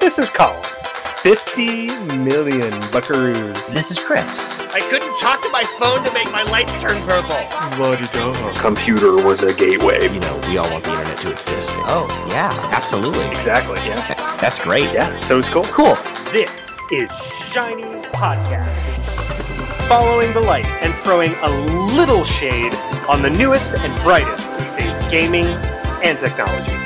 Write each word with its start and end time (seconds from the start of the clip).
This 0.00 0.18
is 0.18 0.30
Colin. 0.30 0.62
50 1.22 1.88
million 2.16 2.72
buckaroos. 2.92 3.72
This 3.72 3.90
is 3.90 3.98
Chris. 3.98 4.56
I 4.72 4.80
couldn't 4.88 5.18
talk 5.18 5.42
to 5.42 5.48
my 5.50 5.64
phone 5.78 6.04
to 6.04 6.12
make 6.12 6.30
my 6.30 6.44
lights 6.44 6.80
turn 6.80 7.02
purple. 7.02 7.36
Computer 8.60 9.16
was 9.16 9.42
a 9.42 9.52
gateway. 9.52 10.04
You 10.04 10.20
know, 10.20 10.40
we 10.48 10.56
all 10.56 10.70
want 10.70 10.84
the 10.84 10.92
internet 10.92 11.18
to 11.18 11.32
exist. 11.32 11.72
Oh, 11.78 12.06
yeah, 12.30 12.52
absolutely. 12.72 13.26
Exactly, 13.32 13.78
yeah. 13.80 13.96
That's, 14.06 14.36
that's 14.36 14.60
great. 14.60 14.92
Yeah, 14.92 15.18
so 15.18 15.36
it's 15.36 15.48
cool. 15.48 15.64
Cool. 15.64 15.96
This 16.32 16.80
is 16.92 17.10
Shiny 17.50 17.82
Podcast. 18.12 18.86
Following 19.88 20.32
the 20.32 20.40
light 20.40 20.66
and 20.66 20.94
throwing 20.94 21.34
a 21.42 21.50
little 21.96 22.24
shade 22.24 22.72
on 23.08 23.20
the 23.20 23.30
newest 23.30 23.74
and 23.74 24.02
brightest 24.02 24.48
in 24.52 24.66
today's 24.66 24.98
gaming 25.10 25.46
and 26.04 26.16
technology. 26.16 26.77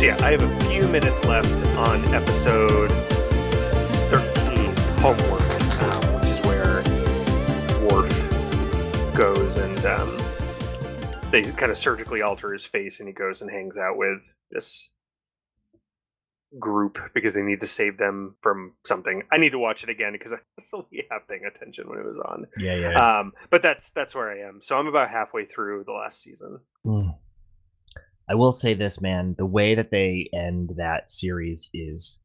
So 0.00 0.06
yeah, 0.06 0.16
I 0.22 0.30
have 0.30 0.42
a 0.42 0.64
few 0.64 0.88
minutes 0.88 1.22
left 1.26 1.62
on 1.76 2.02
episode 2.14 2.90
13, 4.08 4.74
Homework, 4.96 5.42
um, 5.82 6.14
which 6.14 6.30
is 6.30 6.40
where 6.46 6.82
Worf 7.86 9.14
goes 9.14 9.58
and 9.58 9.84
um, 9.84 10.16
they 11.30 11.42
kind 11.42 11.70
of 11.70 11.76
surgically 11.76 12.22
alter 12.22 12.50
his 12.50 12.64
face 12.64 13.00
and 13.00 13.10
he 13.10 13.12
goes 13.12 13.42
and 13.42 13.50
hangs 13.50 13.76
out 13.76 13.98
with 13.98 14.32
this 14.50 14.88
group 16.58 16.98
because 17.12 17.34
they 17.34 17.42
need 17.42 17.60
to 17.60 17.66
save 17.66 17.98
them 17.98 18.36
from 18.40 18.72
something. 18.86 19.24
I 19.30 19.36
need 19.36 19.52
to 19.52 19.58
watch 19.58 19.82
it 19.82 19.90
again 19.90 20.12
because 20.12 20.32
I 20.32 20.38
was 20.56 20.72
only 20.72 21.04
half 21.10 21.28
paying 21.28 21.44
attention 21.44 21.90
when 21.90 21.98
it 21.98 22.06
was 22.06 22.18
on. 22.18 22.46
Yeah, 22.56 22.74
yeah. 22.74 23.18
Um, 23.18 23.34
but 23.50 23.60
that's 23.60 23.90
that's 23.90 24.14
where 24.14 24.30
I 24.30 24.48
am. 24.48 24.62
So 24.62 24.78
I'm 24.78 24.86
about 24.86 25.10
halfway 25.10 25.44
through 25.44 25.84
the 25.84 25.92
last 25.92 26.22
season. 26.22 26.60
Mm. 26.86 27.09
I 28.30 28.34
will 28.34 28.52
say 28.52 28.74
this, 28.74 29.00
man. 29.00 29.34
The 29.36 29.46
way 29.46 29.74
that 29.74 29.90
they 29.90 30.30
end 30.32 30.74
that 30.76 31.10
series 31.10 31.68
is 31.74 32.18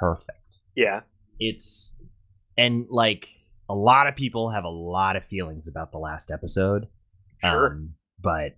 perfect. 0.00 0.38
Yeah. 0.74 1.00
It's 1.38 1.94
and 2.56 2.86
like 2.88 3.28
a 3.68 3.74
lot 3.74 4.06
of 4.06 4.16
people 4.16 4.48
have 4.48 4.64
a 4.64 4.70
lot 4.70 5.16
of 5.16 5.24
feelings 5.26 5.68
about 5.68 5.92
the 5.92 5.98
last 5.98 6.30
episode. 6.30 6.88
Sure. 7.44 7.72
Um, 7.72 7.94
but 8.22 8.56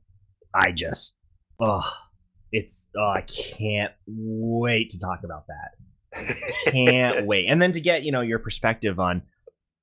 I 0.55 0.71
just, 0.71 1.19
oh, 1.59 1.93
it's, 2.53 2.91
oh, 2.97 3.13
I 3.17 3.23
can't 3.23 3.93
wait 4.07 4.91
to 4.91 5.01
talk 5.01 5.21
about 5.25 5.47
that. 5.49 6.73
Can't 6.73 7.27
wait. 7.27 7.47
And 7.49 7.61
then 7.61 7.73
to 7.73 7.81
get, 7.81 8.05
you 8.05 8.13
know, 8.13 8.21
your 8.21 8.39
perspective 8.39 9.01
on, 9.01 9.23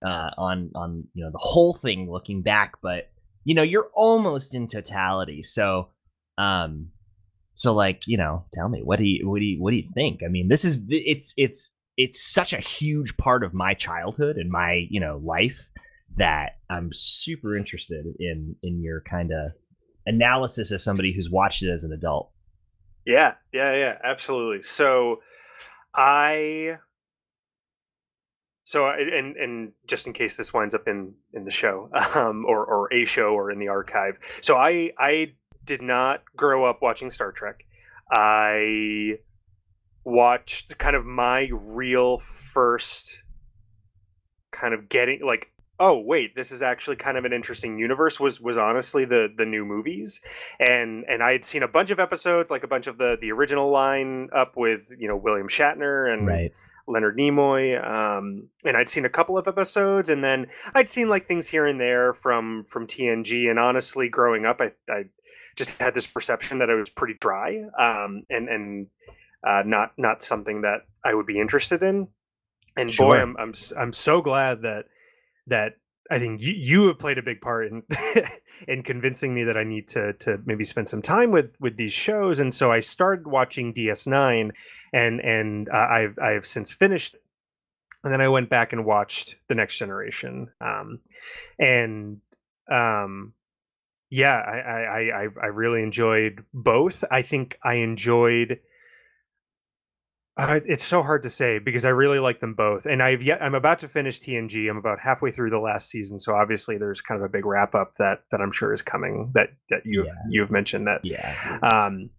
uh, 0.05 0.29
on, 0.37 0.71
on, 0.73 1.03
you 1.13 1.25
know, 1.25 1.31
the 1.31 1.37
whole 1.37 1.73
thing 1.73 2.09
looking 2.09 2.43
back, 2.43 2.75
but, 2.81 3.09
you 3.43 3.55
know, 3.55 3.63
you're 3.63 3.89
almost 3.93 4.55
in 4.55 4.67
totality. 4.67 5.43
So, 5.43 5.89
um, 6.37 6.89
so 7.55 7.73
like, 7.73 8.01
you 8.05 8.17
know, 8.17 8.45
tell 8.53 8.69
me, 8.69 8.81
what 8.83 8.99
do 8.99 9.05
you, 9.05 9.27
what 9.29 9.39
do 9.39 9.45
you, 9.45 9.61
what 9.61 9.71
do 9.71 9.77
you 9.77 9.89
think? 9.93 10.21
I 10.23 10.27
mean, 10.27 10.47
this 10.47 10.63
is, 10.63 10.77
it's, 10.89 11.33
it's, 11.37 11.73
it's 11.97 12.21
such 12.21 12.53
a 12.53 12.59
huge 12.59 13.17
part 13.17 13.43
of 13.43 13.53
my 13.53 13.73
childhood 13.73 14.37
and 14.37 14.49
my, 14.51 14.85
you 14.89 14.99
know, 14.99 15.19
life 15.23 15.69
that 16.17 16.57
I'm 16.69 16.89
super 16.93 17.55
interested 17.55 18.05
in 18.19 18.55
in 18.63 18.81
your 18.81 19.01
kind 19.01 19.31
of 19.31 19.51
analysis 20.05 20.71
as 20.71 20.83
somebody 20.83 21.13
who's 21.13 21.29
watched 21.29 21.63
it 21.63 21.71
as 21.71 21.83
an 21.83 21.91
adult. 21.91 22.31
Yeah, 23.05 23.35
yeah, 23.53 23.75
yeah, 23.75 23.97
absolutely. 24.03 24.61
So 24.61 25.21
I 25.93 26.77
so 28.63 28.85
I- 28.85 28.97
and 28.99 29.35
and 29.35 29.71
just 29.87 30.07
in 30.07 30.13
case 30.13 30.37
this 30.37 30.53
winds 30.53 30.73
up 30.73 30.87
in 30.87 31.13
in 31.33 31.43
the 31.45 31.51
show 31.51 31.89
um 32.15 32.45
or 32.47 32.65
or 32.65 32.93
a 32.93 33.05
show 33.05 33.33
or 33.33 33.51
in 33.51 33.59
the 33.59 33.67
archive. 33.67 34.17
So 34.41 34.57
I 34.57 34.91
I 34.97 35.33
did 35.67 35.81
not 35.83 36.23
grow 36.35 36.65
up 36.65 36.81
watching 36.81 37.11
Star 37.11 37.31
Trek. 37.31 37.65
I 38.11 39.19
watched 40.03 40.77
kind 40.77 40.95
of 40.95 41.05
my 41.05 41.49
real 41.75 42.17
first 42.19 43.23
kind 44.51 44.73
of 44.73 44.87
getting 44.87 45.19
like 45.25 45.51
oh 45.79 45.99
wait 45.99 46.33
this 46.35 46.51
is 46.51 46.61
actually 46.61 46.95
kind 46.95 47.17
of 47.17 47.25
an 47.25 47.33
interesting 47.33 47.77
universe 47.77 48.17
was 48.17 48.39
was 48.39 48.57
honestly 48.57 49.03
the 49.03 49.31
the 49.37 49.45
new 49.45 49.65
movies 49.65 50.21
and 50.61 51.03
and 51.09 51.21
i 51.21 51.33
had 51.33 51.43
seen 51.43 51.61
a 51.61 51.67
bunch 51.67 51.91
of 51.91 51.99
episodes 51.99 52.49
like 52.49 52.63
a 52.63 52.67
bunch 52.67 52.87
of 52.87 52.97
the 52.97 53.17
the 53.19 53.31
original 53.31 53.69
line 53.69 54.29
up 54.33 54.55
with 54.55 54.89
you 54.97 55.09
know 55.09 55.17
william 55.17 55.49
shatner 55.49 56.11
and 56.11 56.25
Right. 56.25 56.51
leonard 56.87 57.17
nimoy 57.17 57.77
um 57.85 58.47
and 58.63 58.77
i'd 58.77 58.87
seen 58.89 59.03
a 59.03 59.09
couple 59.09 59.37
of 59.37 59.45
episodes 59.47 60.07
and 60.09 60.23
then 60.23 60.47
i'd 60.73 60.87
seen 60.87 61.09
like 61.09 61.27
things 61.27 61.47
here 61.49 61.65
and 61.67 61.79
there 61.81 62.13
from 62.13 62.63
from 62.63 62.87
tng 62.87 63.49
and 63.49 63.59
honestly 63.59 64.07
growing 64.07 64.45
up 64.45 64.61
i 64.61 64.71
i 64.89 65.03
just 65.57 65.81
had 65.81 65.93
this 65.93 66.07
perception 66.07 66.59
that 66.59 66.69
it 66.69 66.75
was 66.75 66.89
pretty 66.89 67.15
dry 67.19 67.63
um 67.79 68.23
and 68.29 68.47
and 68.47 68.87
uh 69.45 69.63
not 69.65 69.91
not 69.97 70.21
something 70.21 70.61
that 70.61 70.81
i 71.03 71.13
would 71.13 71.25
be 71.25 71.39
interested 71.39 71.83
in. 71.83 72.07
And 72.75 72.95
boy 72.95 73.17
i'm 73.17 73.35
i'm 73.37 73.53
i'm 73.77 73.93
so 73.93 74.21
glad 74.21 74.61
that 74.61 74.85
that 75.47 75.73
I 76.09 76.19
think 76.19 76.41
you, 76.41 76.53
you 76.53 76.87
have 76.87 76.99
played 76.99 77.17
a 77.17 77.23
big 77.23 77.41
part 77.41 77.67
in 77.67 77.83
in 78.67 78.83
convincing 78.83 79.33
me 79.33 79.43
that 79.43 79.57
I 79.57 79.63
need 79.63 79.87
to 79.89 80.13
to 80.13 80.39
maybe 80.45 80.63
spend 80.63 80.89
some 80.89 81.01
time 81.01 81.31
with 81.31 81.55
with 81.59 81.77
these 81.77 81.93
shows, 81.93 82.39
and 82.39 82.53
so 82.53 82.71
I 82.71 82.79
started 82.79 83.27
watching 83.27 83.73
DS9, 83.73 84.51
and 84.93 85.19
and 85.21 85.69
uh, 85.69 85.87
I've 85.89 86.17
I've 86.19 86.45
since 86.45 86.71
finished, 86.71 87.15
and 88.03 88.13
then 88.13 88.21
I 88.21 88.29
went 88.29 88.49
back 88.49 88.73
and 88.73 88.85
watched 88.85 89.35
the 89.47 89.55
Next 89.55 89.77
Generation, 89.77 90.49
um, 90.61 90.99
and 91.59 92.21
um, 92.71 93.33
yeah, 94.09 94.35
I 94.35 94.57
I 94.59 95.23
I 95.23 95.27
I- 95.43 95.47
really 95.47 95.83
enjoyed 95.83 96.43
both. 96.53 97.03
I 97.11 97.21
think 97.21 97.57
I 97.63 97.75
enjoyed. 97.75 98.59
Uh, 100.39 100.59
it's 100.65 100.85
so 100.85 101.01
hard 101.01 101.23
to 101.23 101.29
say 101.31 101.57
because 101.57 101.83
I 101.83 101.89
really 101.89 102.19
like 102.19 102.39
them 102.39 102.53
both, 102.53 102.85
and 102.85 103.01
I've 103.01 103.23
yet 103.23 103.41
I'm 103.41 103.55
about 103.55 103.79
to 103.79 103.87
finish 103.87 104.19
TNG. 104.19 104.69
I'm 104.69 104.77
about 104.77 104.99
halfway 104.99 105.31
through 105.31 105.49
the 105.49 105.59
last 105.59 105.89
season, 105.89 106.19
so 106.19 106.35
obviously 106.35 106.77
there's 106.77 107.01
kind 107.01 107.19
of 107.19 107.25
a 107.25 107.29
big 107.29 107.43
wrap 107.45 107.73
up 107.73 107.93
that 107.97 108.19
that 108.31 108.39
I'm 108.39 108.51
sure 108.51 108.71
is 108.71 108.83
coming. 108.83 109.31
That 109.33 109.49
that 109.71 109.81
you've 109.83 110.05
Yeah. 110.05 110.13
you've 110.29 110.51
mentioned 110.51 110.85
that 110.87 111.01
Yeah. 111.03 111.59
um 111.63 112.11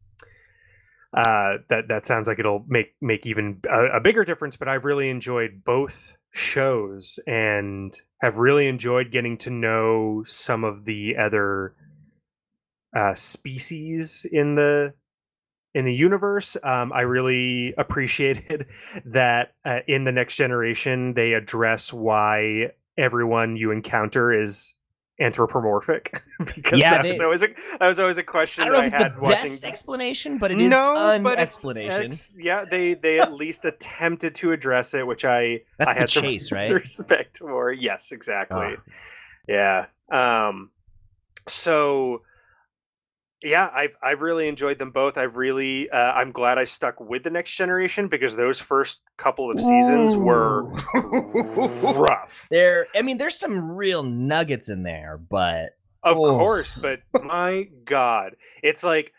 uh 1.14 1.58
that 1.70 1.88
that 1.88 2.04
sounds 2.06 2.26
like 2.28 2.38
it'll 2.38 2.64
make 2.68 2.88
make 3.00 3.24
even 3.24 3.60
a, 3.70 3.96
a 3.96 4.00
bigger 4.00 4.26
difference 4.26 4.58
but 4.58 4.68
i've 4.68 4.84
really 4.84 5.08
enjoyed 5.08 5.62
both 5.64 6.12
shows 6.38 7.18
and 7.26 8.00
have 8.20 8.38
really 8.38 8.68
enjoyed 8.68 9.10
getting 9.10 9.36
to 9.38 9.50
know 9.50 10.22
some 10.26 10.64
of 10.64 10.84
the 10.84 11.16
other 11.16 11.74
uh 12.96 13.14
species 13.14 14.26
in 14.30 14.54
the 14.54 14.94
in 15.74 15.84
the 15.84 15.94
universe. 15.94 16.56
Um 16.62 16.92
i 16.92 17.02
really 17.02 17.74
appreciated 17.78 18.66
that 19.04 19.54
uh, 19.64 19.80
in 19.86 20.04
the 20.04 20.12
next 20.12 20.36
generation 20.36 21.14
they 21.14 21.34
address 21.34 21.92
why 21.92 22.70
everyone 22.96 23.56
you 23.56 23.70
encounter 23.70 24.32
is 24.32 24.74
anthropomorphic 25.20 26.22
because 26.54 26.80
Yeah, 26.80 26.92
that 26.92 27.02
they- 27.02 27.08
was 27.10 27.20
always 27.20 27.42
a 27.42 27.48
that 27.80 27.88
was 27.88 27.98
always 28.00 28.18
a 28.18 28.22
question 28.22 28.62
I 28.62 28.66
don't 28.66 28.74
know 28.74 28.82
if 28.84 28.92
that 28.92 29.00
I 29.00 29.04
it's 29.04 29.04
had 29.04 29.16
the 29.16 29.20
watching 29.20 29.50
best 29.50 29.64
explanation, 29.64 30.38
but 30.38 30.50
it 30.52 30.58
is 30.60 30.70
no, 30.70 31.10
an 31.10 31.22
but 31.22 31.38
explanation. 31.38 32.02
it's- 32.02 32.32
yeah, 32.36 32.64
they 32.64 32.94
they 32.94 33.18
at 33.20 33.32
least 33.42 33.64
attempted 33.64 34.34
to 34.36 34.52
address 34.52 34.94
it, 34.94 35.06
which 35.06 35.24
I 35.24 35.62
That's 35.78 35.90
I 35.90 35.94
the 35.94 36.00
had 36.00 36.10
some 36.10 36.22
chase, 36.22 36.52
right? 36.58 36.70
Respect 36.70 37.38
for 37.38 37.72
yes, 37.72 38.12
exactly. 38.12 38.76
Ah. 38.78 38.82
Yeah. 39.48 39.86
Um. 40.48 40.70
So. 41.46 42.22
Yeah, 43.42 43.70
I've 43.72 43.96
I've 44.02 44.20
really 44.22 44.48
enjoyed 44.48 44.78
them 44.78 44.90
both. 44.90 45.16
I've 45.16 45.36
really 45.36 45.88
uh, 45.90 46.12
I'm 46.12 46.32
glad 46.32 46.58
I 46.58 46.64
stuck 46.64 46.98
with 47.00 47.22
the 47.22 47.30
next 47.30 47.54
generation 47.54 48.08
because 48.08 48.34
those 48.34 48.60
first 48.60 49.00
couple 49.16 49.50
of 49.50 49.60
seasons 49.60 50.16
were 50.16 50.64
rough. 51.94 52.48
There, 52.50 52.86
I 52.96 53.02
mean, 53.02 53.18
there's 53.18 53.38
some 53.38 53.70
real 53.70 54.02
nuggets 54.02 54.68
in 54.68 54.82
there, 54.82 55.20
but 55.30 55.76
Of 56.02 56.18
Oof. 56.18 56.38
course, 56.38 56.74
but 56.74 57.00
my 57.22 57.68
God, 57.84 58.34
it's 58.62 58.82
like 58.82 59.12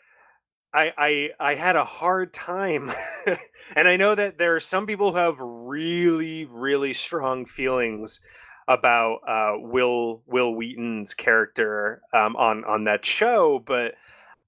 I 0.74 0.94
I 0.98 1.30
I 1.40 1.56
had 1.56 1.78
a 1.78 1.86
hard 1.86 2.34
time, 2.34 2.92
and 3.76 3.88
I 3.88 3.96
know 3.96 4.16
that 4.16 4.38
there 4.38 4.54
are 4.56 4.60
some 4.60 4.86
people 4.86 5.12
who 5.12 5.18
have 5.18 5.40
really 5.40 6.46
really 6.46 6.92
strong 6.92 7.46
feelings 7.46 8.20
about 8.70 9.20
uh, 9.28 9.54
Will 9.58 10.22
Wil 10.28 10.54
Wheaton's 10.54 11.14
character 11.14 12.02
um, 12.14 12.38
on 12.38 12.64
on 12.64 12.86
that 12.86 13.04
show, 13.04 13.60
but 13.66 13.96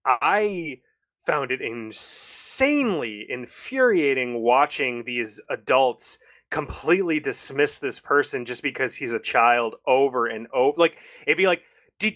I 0.05 0.79
found 1.19 1.51
it 1.51 1.61
insanely 1.61 3.25
infuriating 3.29 4.41
watching 4.41 5.03
these 5.03 5.41
adults 5.49 6.17
completely 6.49 7.19
dismiss 7.19 7.79
this 7.79 7.99
person 7.99 8.45
just 8.45 8.63
because 8.63 8.95
he's 8.95 9.13
a 9.13 9.19
child 9.19 9.75
over 9.87 10.27
and 10.27 10.47
over 10.53 10.77
like 10.77 10.97
it'd 11.25 11.37
be 11.37 11.47
like 11.47 11.63
did 11.97 12.15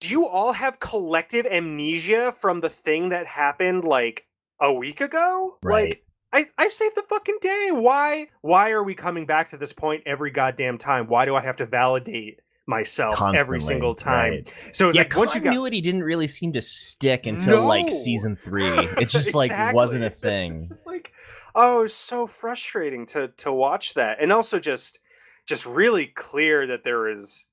do 0.00 0.08
you 0.08 0.26
all 0.26 0.52
have 0.52 0.80
collective 0.80 1.46
amnesia 1.46 2.30
from 2.32 2.60
the 2.60 2.68
thing 2.68 3.08
that 3.08 3.26
happened 3.26 3.84
like 3.84 4.26
a 4.60 4.70
week 4.70 5.00
ago 5.00 5.56
Right. 5.62 5.88
like 5.88 6.07
I, 6.32 6.44
I 6.58 6.68
saved 6.68 6.94
the 6.94 7.02
fucking 7.02 7.38
day. 7.40 7.70
Why 7.72 8.28
why 8.42 8.70
are 8.70 8.82
we 8.82 8.94
coming 8.94 9.26
back 9.26 9.48
to 9.50 9.56
this 9.56 9.72
point 9.72 10.02
every 10.06 10.30
goddamn 10.30 10.78
time? 10.78 11.06
Why 11.06 11.24
do 11.24 11.34
I 11.34 11.40
have 11.40 11.56
to 11.56 11.66
validate 11.66 12.40
myself 12.68 13.14
Constantly, 13.16 13.40
every 13.40 13.60
single 13.60 13.94
time. 13.94 14.30
right. 14.30 14.54
So 14.72 14.90
it's 14.90 14.96
yeah, 14.96 15.02
like 15.02 15.16
once 15.16 15.34
you 15.34 15.40
got 15.40 15.46
continuity 15.46 15.80
didn't 15.80 16.02
really 16.02 16.26
seem 16.26 16.52
to 16.52 16.60
stick 16.60 17.26
until 17.26 17.66
like 17.66 17.90
season 17.90 18.36
three. 18.36 18.68
It 18.68 19.08
just 19.08 19.34
like 19.34 19.50
wasn't 19.74 20.04
a 20.04 20.10
thing. 20.22 20.52
It's 20.52 20.68
just 20.68 20.86
like, 20.86 21.12
oh, 21.54 21.78
it 21.78 21.82
was 21.82 21.94
so 21.94 22.26
frustrating 22.26 23.06
to 23.06 23.28
to 23.38 23.50
watch 23.50 23.94
that, 23.94 24.18
and 24.20 24.32
also 24.32 24.60
just 24.60 25.00
just 25.46 25.64
really 25.66 26.06
clear 26.06 26.66
that 26.66 26.84
there 26.84 27.08
is 27.08 27.46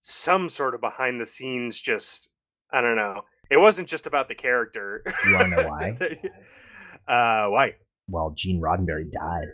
some 0.00 0.48
sort 0.48 0.74
of 0.74 0.80
behind 0.80 1.20
the 1.20 1.26
scenes. 1.26 1.80
Just 1.80 2.30
I 2.72 2.80
don't 2.80 2.96
know. 2.96 3.22
It 3.50 3.58
wasn't 3.58 3.88
just 3.88 4.06
about 4.06 4.28
the 4.28 4.34
character. 4.34 5.02
You 5.24 5.34
wanna 5.34 5.56
know 5.56 5.68
why? 5.68 5.96
uh, 7.08 7.48
why? 7.48 7.74
Well, 8.08 8.32
Gene 8.36 8.60
Roddenberry 8.60 9.10
died. 9.10 9.48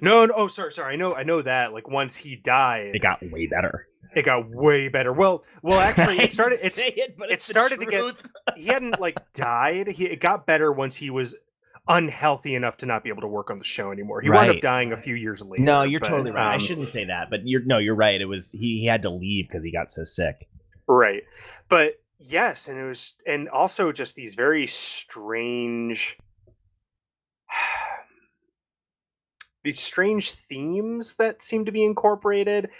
No, 0.00 0.26
no. 0.26 0.34
Oh, 0.36 0.48
sorry, 0.48 0.72
sorry. 0.72 0.94
I 0.94 0.96
know, 0.96 1.14
I 1.14 1.22
know 1.22 1.42
that. 1.42 1.72
Like 1.72 1.88
once 1.88 2.16
he 2.16 2.36
died, 2.36 2.92
It 2.94 3.02
got 3.02 3.22
way 3.30 3.46
better. 3.46 3.86
it 4.14 4.24
got 4.24 4.48
way 4.50 4.88
better. 4.88 5.12
Well, 5.12 5.44
well, 5.62 5.78
actually, 5.88 6.18
it 6.18 6.30
started. 6.30 6.58
It's 6.62 6.78
it, 6.78 7.16
but 7.16 7.30
it 7.30 7.40
started 7.40 7.80
to 7.80 7.86
get- 7.86 8.22
he 8.56 8.66
hadn't 8.66 9.00
like 9.00 9.18
died. 9.32 9.88
He 9.88 10.06
it 10.06 10.20
got 10.20 10.46
better 10.46 10.72
once 10.72 10.96
he 10.96 11.10
was 11.10 11.34
unhealthy 11.86 12.54
enough 12.54 12.78
to 12.78 12.86
not 12.86 13.04
be 13.04 13.10
able 13.10 13.20
to 13.20 13.28
work 13.28 13.50
on 13.50 13.58
the 13.58 13.64
show 13.64 13.92
anymore. 13.92 14.20
He 14.20 14.30
wound 14.30 14.50
up 14.50 14.60
dying 14.60 14.92
a 14.92 14.96
few 14.96 15.14
years 15.14 15.44
later. 15.44 15.62
No, 15.62 15.82
you're 15.82 16.00
but, 16.00 16.08
totally 16.08 16.30
right. 16.30 16.52
I 16.52 16.54
um, 16.54 16.60
shouldn't 16.60 16.88
say 16.88 17.04
that, 17.04 17.28
but 17.30 17.40
you're 17.44 17.62
no, 17.64 17.78
you're 17.78 17.94
right. 17.94 18.20
It 18.20 18.24
was 18.26 18.52
he, 18.52 18.80
he 18.80 18.86
had 18.86 19.02
to 19.02 19.10
leave 19.10 19.48
because 19.48 19.62
he 19.62 19.70
got 19.70 19.90
so 19.90 20.04
sick. 20.04 20.48
Right. 20.86 21.22
But 21.68 22.00
yes, 22.18 22.68
and 22.68 22.78
it 22.78 22.84
was 22.84 23.14
and 23.26 23.48
also 23.48 23.92
just 23.92 24.16
these 24.16 24.34
very 24.34 24.66
strange 24.66 26.18
these 29.64 29.80
strange 29.80 30.32
themes 30.32 31.16
that 31.16 31.42
seem 31.42 31.64
to 31.64 31.72
be 31.72 31.82
incorporated. 31.82 32.70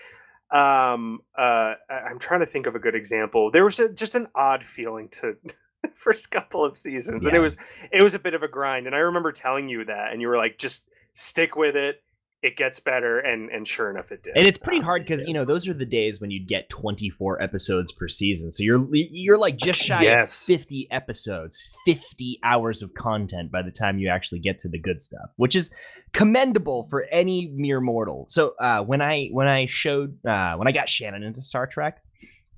Um 0.50 1.20
uh 1.36 1.74
I'm 1.90 2.18
trying 2.18 2.40
to 2.40 2.46
think 2.46 2.66
of 2.66 2.74
a 2.74 2.78
good 2.78 2.94
example. 2.94 3.50
There 3.50 3.64
was 3.64 3.80
a, 3.80 3.92
just 3.92 4.14
an 4.14 4.28
odd 4.34 4.62
feeling 4.62 5.08
to 5.20 5.36
the 5.42 5.88
first 5.94 6.30
couple 6.30 6.64
of 6.64 6.76
seasons 6.76 7.26
and 7.26 7.34
it 7.34 7.40
was 7.40 7.56
it 7.90 8.02
was 8.02 8.14
a 8.14 8.18
bit 8.18 8.34
of 8.34 8.42
a 8.42 8.48
grind 8.48 8.86
and 8.86 8.94
I 8.94 9.00
remember 9.00 9.32
telling 9.32 9.68
you 9.68 9.84
that 9.86 10.12
and 10.12 10.20
you 10.20 10.28
were 10.28 10.36
like 10.36 10.58
just 10.58 10.88
stick 11.14 11.56
with 11.56 11.74
it. 11.74 12.03
It 12.44 12.56
gets 12.56 12.78
better 12.78 13.18
and 13.20 13.48
and 13.50 13.66
sure 13.66 13.88
enough 13.90 14.12
it 14.12 14.22
did. 14.22 14.36
And 14.36 14.46
it's 14.46 14.58
pretty 14.58 14.80
Um, 14.80 14.84
hard 14.84 15.02
because 15.02 15.24
you 15.24 15.32
know 15.32 15.44
those 15.46 15.66
are 15.66 15.72
the 15.72 15.86
days 15.86 16.20
when 16.20 16.30
you'd 16.30 16.46
get 16.46 16.68
24 16.68 17.40
episodes 17.42 17.90
per 17.90 18.06
season. 18.06 18.52
So 18.52 18.62
you're 18.62 18.86
you're 18.92 19.38
like 19.38 19.56
just 19.56 19.78
shy 19.78 20.02
Yes. 20.02 20.42
of 20.42 20.46
50 20.58 20.88
episodes, 20.90 21.70
50 21.86 22.38
hours 22.42 22.82
of 22.82 22.92
content 22.94 23.50
by 23.50 23.62
the 23.62 23.70
time 23.70 23.98
you 23.98 24.08
actually 24.10 24.40
get 24.40 24.58
to 24.58 24.68
the 24.68 24.78
good 24.78 25.00
stuff, 25.00 25.32
which 25.36 25.56
is 25.56 25.70
commendable 26.12 26.84
for 26.84 27.06
any 27.10 27.48
mere 27.54 27.80
mortal. 27.80 28.26
So 28.28 28.54
uh, 28.60 28.82
when 28.82 29.00
I 29.02 29.28
when 29.32 29.48
I 29.48 29.66
showed 29.66 30.18
uh, 30.26 30.56
when 30.56 30.68
I 30.68 30.72
got 30.72 30.88
Shannon 30.88 31.22
into 31.22 31.42
Star 31.42 31.66
Trek, 31.66 32.02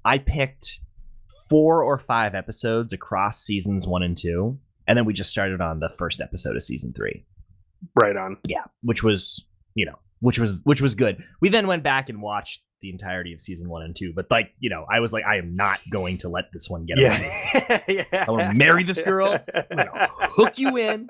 I 0.04 0.18
picked 0.18 0.80
four 1.48 1.82
or 1.84 1.96
five 1.98 2.34
episodes 2.34 2.92
across 2.92 3.40
seasons 3.42 3.86
one 3.86 4.02
and 4.02 4.16
two, 4.16 4.58
and 4.88 4.98
then 4.98 5.04
we 5.04 5.12
just 5.12 5.30
started 5.30 5.60
on 5.60 5.78
the 5.80 5.88
first 5.90 6.20
episode 6.20 6.56
of 6.56 6.62
season 6.62 6.92
three 6.92 7.24
right 7.94 8.16
on. 8.16 8.36
yeah 8.48 8.64
which 8.82 9.02
was 9.02 9.44
you 9.76 9.86
know 9.86 9.94
which 10.20 10.38
was 10.40 10.60
which 10.64 10.80
was 10.80 10.94
good 10.96 11.22
we 11.40 11.48
then 11.48 11.66
went 11.68 11.82
back 11.84 12.08
and 12.08 12.20
watched 12.20 12.62
the 12.82 12.90
entirety 12.90 13.32
of 13.32 13.40
season 13.40 13.68
one 13.70 13.82
and 13.82 13.94
two 13.96 14.12
but 14.14 14.26
like 14.30 14.50
you 14.58 14.68
know 14.68 14.84
i 14.92 14.98
was 15.00 15.12
like 15.12 15.24
i 15.24 15.36
am 15.36 15.54
not 15.54 15.78
going 15.90 16.18
to 16.18 16.28
let 16.28 16.44
this 16.52 16.68
one 16.68 16.84
get 16.84 16.98
away 16.98 17.30
Yeah. 17.68 17.80
yeah. 18.12 18.24
I 18.26 18.30
wanna 18.30 18.54
marry 18.54 18.82
this 18.82 19.00
girl. 19.00 19.38
Hook 20.36 20.58
you 20.58 20.76
in. 20.76 21.08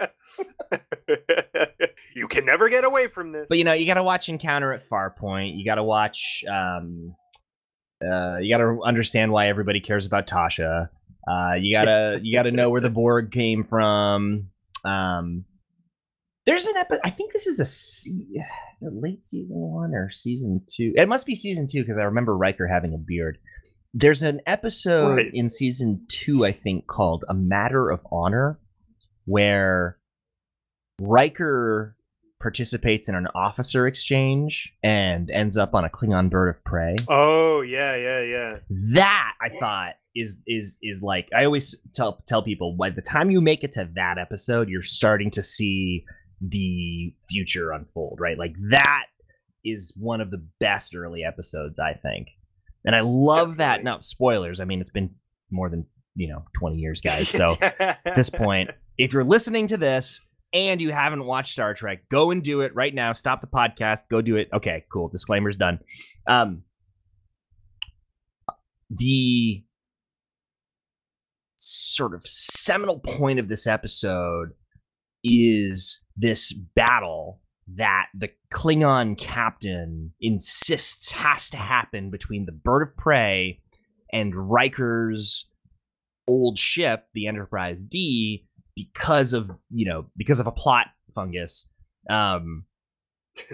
you 2.15 2.29
can 2.29 2.45
never 2.45 2.69
get 2.69 2.85
away 2.85 3.09
from 3.09 3.33
this. 3.33 3.47
but 3.49 3.59
you 3.59 3.65
know 3.65 3.73
you 3.73 3.87
gotta 3.87 4.03
watch 4.03 4.29
encounter 4.29 4.73
at 4.73 4.89
farpoint 4.89 5.57
you 5.57 5.65
gotta 5.65 5.83
watch 5.85 6.45
um 6.51 7.15
uh 8.05 8.37
you 8.39 8.53
gotta 8.55 8.79
understand 8.85 9.33
why 9.33 9.49
everybody 9.49 9.81
cares 9.81 10.07
about 10.07 10.27
tasha 10.27 10.89
uh 11.29 11.55
you 11.59 11.73
gotta 11.75 12.21
you 12.23 12.37
gotta 12.37 12.51
know 12.53 12.71
where 12.71 12.81
the 12.81 12.91
borg 12.91 13.33
came 13.33 13.63
from 13.65 14.49
um 14.85 15.45
there's 16.47 16.67
an 16.67 16.77
episode 16.77 17.01
i 17.05 17.11
think 17.11 17.33
this 17.33 17.47
is 17.47 17.61
a 17.61 17.65
se- 17.67 18.11
is 18.11 18.83
it 18.83 18.93
late 18.95 19.23
season 19.23 19.59
one 19.59 19.95
or 19.95 20.11
season 20.11 20.63
two 20.73 20.93
it 20.97 21.09
must 21.09 21.27
be 21.27 21.35
season 21.35 21.67
two 21.71 21.83
because 21.83 21.99
i 21.99 22.03
remember 22.05 22.37
Riker 22.37 22.67
having 22.67 22.95
a 22.95 22.99
beard 22.99 23.39
there's 23.95 24.23
an 24.23 24.41
episode 24.47 25.17
Right. 25.17 25.31
in 25.33 25.49
season 25.49 26.05
two 26.09 26.45
i 26.45 26.53
think 26.53 26.87
called 26.87 27.25
a 27.29 27.35
matter 27.35 27.91
of 27.91 28.01
honor 28.13 28.59
where 29.25 29.99
Riker 31.01 31.97
participates 32.41 33.09
in 33.09 33.15
an 33.15 33.27
officer 33.35 33.87
exchange 33.87 34.73
and 34.83 35.31
ends 35.31 35.57
up 35.57 35.75
on 35.75 35.85
a 35.85 35.91
Klingon 35.91 36.31
bird 36.31 36.49
of 36.49 36.63
prey. 36.65 36.97
Oh 37.09 37.61
yeah, 37.63 37.97
yeah, 37.97 38.21
yeah. 38.23 38.51
That 38.95 39.33
I 39.41 39.49
thought 39.59 39.95
is 40.15 40.41
is 40.47 40.79
is 40.83 41.03
like 41.03 41.29
I 41.37 41.45
always 41.45 41.77
tell 41.95 42.23
tell 42.27 42.43
people 42.43 42.77
by 42.79 42.91
the 42.91 43.03
time 43.03 43.31
you 43.31 43.41
make 43.41 43.65
it 43.65 43.73
to 43.73 43.89
that 43.95 44.17
episode, 44.19 44.69
you're 44.69 44.83
starting 44.83 45.31
to 45.33 45.43
see 45.43 46.05
the 46.41 47.13
future 47.29 47.73
unfold, 47.73 48.19
right? 48.21 48.39
Like 48.39 48.55
that 48.71 49.05
is 49.65 49.93
one 49.97 50.21
of 50.21 50.31
the 50.31 50.45
best 50.61 50.95
early 50.95 51.25
episodes, 51.25 51.79
I 51.79 51.95
think. 51.95 52.29
And 52.85 52.95
I 52.95 53.01
love 53.01 53.57
that. 53.57 53.83
Now, 53.83 54.01
spoilers. 54.01 54.61
I 54.61 54.65
mean, 54.65 54.81
it's 54.81 54.91
been 54.91 55.15
more 55.51 55.69
than, 55.69 55.87
you 56.15 56.29
know, 56.29 56.45
20 56.59 56.77
years, 56.77 57.01
guys. 57.05 57.29
So 57.29 57.57
at 57.61 57.99
this 58.05 58.31
point, 58.31 58.71
if 58.97 59.13
you're 59.13 59.25
listening 59.25 59.67
to 59.69 59.77
this 59.77 60.21
and 60.53 60.81
you 60.81 60.93
haven't 60.93 61.27
watched 61.27 61.53
Star 61.53 61.75
Trek, 61.75 62.09
go 62.09 62.31
and 62.31 62.43
do 62.43 62.61
it 62.61 62.75
right 62.75 62.95
now. 62.95 63.13
Stop 63.13 63.41
the 63.41 63.47
podcast. 63.47 64.03
Go 64.11 64.23
do 64.23 64.37
it. 64.37 64.49
Okay, 64.55 64.85
cool. 64.93 65.09
Disclaimer's 65.09 65.57
done. 65.57 65.81
Um, 66.29 66.63
the 68.89 69.65
sort 71.57 72.15
of 72.15 72.27
seminal 72.27 73.01
point 73.01 73.41
of 73.41 73.49
this 73.49 73.67
episode 73.67 74.51
is 75.25 76.06
this 76.17 76.53
battle 76.53 77.41
that 77.75 78.07
the 78.15 78.31
Klingon 78.53 79.19
captain 79.19 80.13
insists 80.21 81.13
has 81.13 81.51
to 81.51 81.57
happen 81.57 82.11
between 82.11 82.47
the 82.47 82.53
bird 82.53 82.83
of 82.83 82.97
prey 82.97 83.61
and 84.13 84.35
Riker's 84.35 85.51
old 86.29 86.59
ship, 86.59 87.07
the 87.13 87.27
Enterprise 87.27 87.87
D, 87.87 88.47
because 88.75 89.33
of 89.33 89.51
you 89.71 89.87
know 89.87 90.07
because 90.17 90.41
of 90.41 90.47
a 90.47 90.53
plot 90.53 90.87
fungus. 91.15 91.69
Um, 92.09 92.67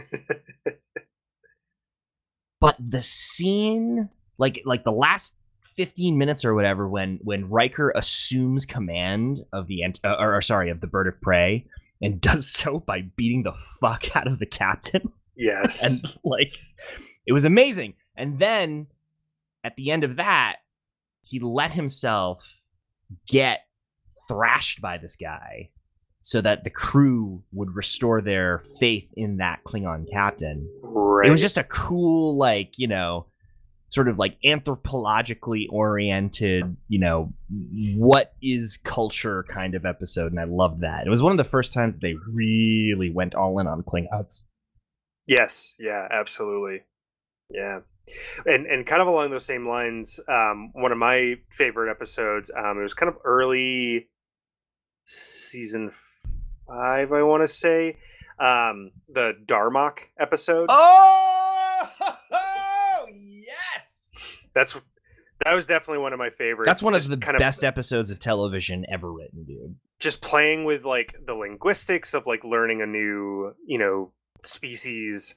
but 2.61 2.77
the 2.79 3.03
scene, 3.03 4.11
like 4.39 4.63
like 4.67 4.85
the 4.85 4.93
last 4.93 5.37
fifteen 5.63 6.19
minutes 6.19 6.45
or 6.45 6.55
whatever, 6.55 6.87
when 6.89 7.19
when 7.23 7.49
Riker 7.49 7.91
assumes 7.97 8.67
command 8.67 9.41
of 9.53 9.69
the 9.69 9.83
ent- 9.85 10.01
uh, 10.05 10.17
or, 10.19 10.37
or 10.37 10.43
sorry 10.43 10.71
of 10.71 10.81
the 10.81 10.87
bird 10.87 11.09
of 11.09 11.21
prey 11.21 11.67
and 12.03 12.21
does 12.21 12.51
so 12.51 12.81
by 12.81 13.03
beating 13.17 13.45
the 13.45 13.55
fuck 13.81 14.15
out 14.17 14.27
of 14.27 14.39
the 14.39 14.47
captain 14.47 15.13
yes. 15.37 16.03
and 16.05 16.19
like 16.25 16.55
it 17.27 17.33
was 17.33 17.45
amazing 17.45 17.95
and 18.17 18.39
then 18.39 18.87
at 19.65 19.77
the 19.77 19.91
end 19.91 20.05
of 20.05 20.17
that 20.17 20.57
he 21.23 21.39
let 21.39 21.71
himself 21.71 22.61
get 23.27 23.61
thrashed 24.29 24.81
by 24.81 24.99
this 24.99 25.17
guy 25.17 25.71
so 26.21 26.41
that 26.41 26.63
the 26.65 26.71
crew 26.71 27.43
would 27.53 27.75
restore 27.75 28.21
their 28.21 28.63
faith 28.79 29.13
in 29.17 29.39
that 29.39 29.61
klingon 29.65 30.07
captain 30.11 30.69
right. 30.83 31.27
it 31.27 31.31
was 31.31 31.41
just 31.41 31.59
a 31.59 31.65
cool 31.65 32.37
like 32.37 32.73
you 32.77 32.87
know 32.87 33.27
sort 33.93 34.09
of 34.09 34.19
like 34.19 34.39
anthropologically 34.43 35.67
oriented 35.71 36.77
you 36.89 36.99
know 36.99 37.33
what 37.97 38.35
is 38.43 38.79
culture 38.85 39.45
kind 39.49 39.75
of 39.75 39.85
episode 39.85 40.33
and 40.33 40.41
i 40.41 40.45
loved 40.45 40.81
that 40.81 41.07
it 41.07 41.11
was 41.11 41.23
one 41.23 41.31
of 41.33 41.39
the 41.39 41.45
first 41.45 41.73
times 41.73 41.97
they 41.97 42.15
really 42.33 43.11
went 43.11 43.35
all 43.35 43.59
in 43.59 43.67
on 43.67 43.83
klingons 43.83 44.45
Yes, 45.27 45.77
yeah, 45.79 46.09
absolutely. 46.11 46.83
Yeah. 47.51 47.81
And 48.45 48.67
and 48.67 48.85
kind 48.85 49.01
of 49.01 49.07
along 49.07 49.31
those 49.31 49.45
same 49.45 49.69
lines, 49.69 50.19
um, 50.27 50.71
one 50.73 50.91
of 50.91 50.99
my 50.99 51.37
favorite 51.51 51.91
episodes, 51.91 52.51
um, 52.57 52.79
it 52.79 52.83
was 52.83 52.95
kind 52.95 53.09
of 53.09 53.17
early 53.25 54.09
season 55.07 55.93
five, 56.67 57.13
I 57.13 57.23
want 57.23 57.43
to 57.43 57.47
say. 57.47 57.99
Um, 58.41 58.91
the 59.09 59.35
Darmok 59.47 59.99
episode. 60.19 60.67
Oh, 60.69 61.87
yes! 63.13 64.41
That's 64.55 64.77
that 65.45 65.55
was 65.55 65.67
definitely 65.67 66.03
one 66.03 66.13
of 66.13 66.19
my 66.19 66.31
favorites. 66.31 66.67
That's 66.69 66.83
one 66.83 66.95
of 66.95 67.07
the 67.07 67.17
kind 67.17 67.39
best 67.39 67.65
episodes 67.65 68.11
of 68.11 68.21
television 68.21 68.85
ever 68.91 69.13
written, 69.13 69.45
dude. 69.45 69.77
just 69.99 70.21
playing 70.21 70.65
with 70.65 70.85
like 70.85 71.15
the 71.27 71.35
linguistics 71.35 72.15
of 72.15 72.27
like 72.27 72.45
learning 72.45 72.81
a 72.83 72.87
new 72.87 73.55
you 73.67 73.79
know 73.79 74.13
species 74.43 75.35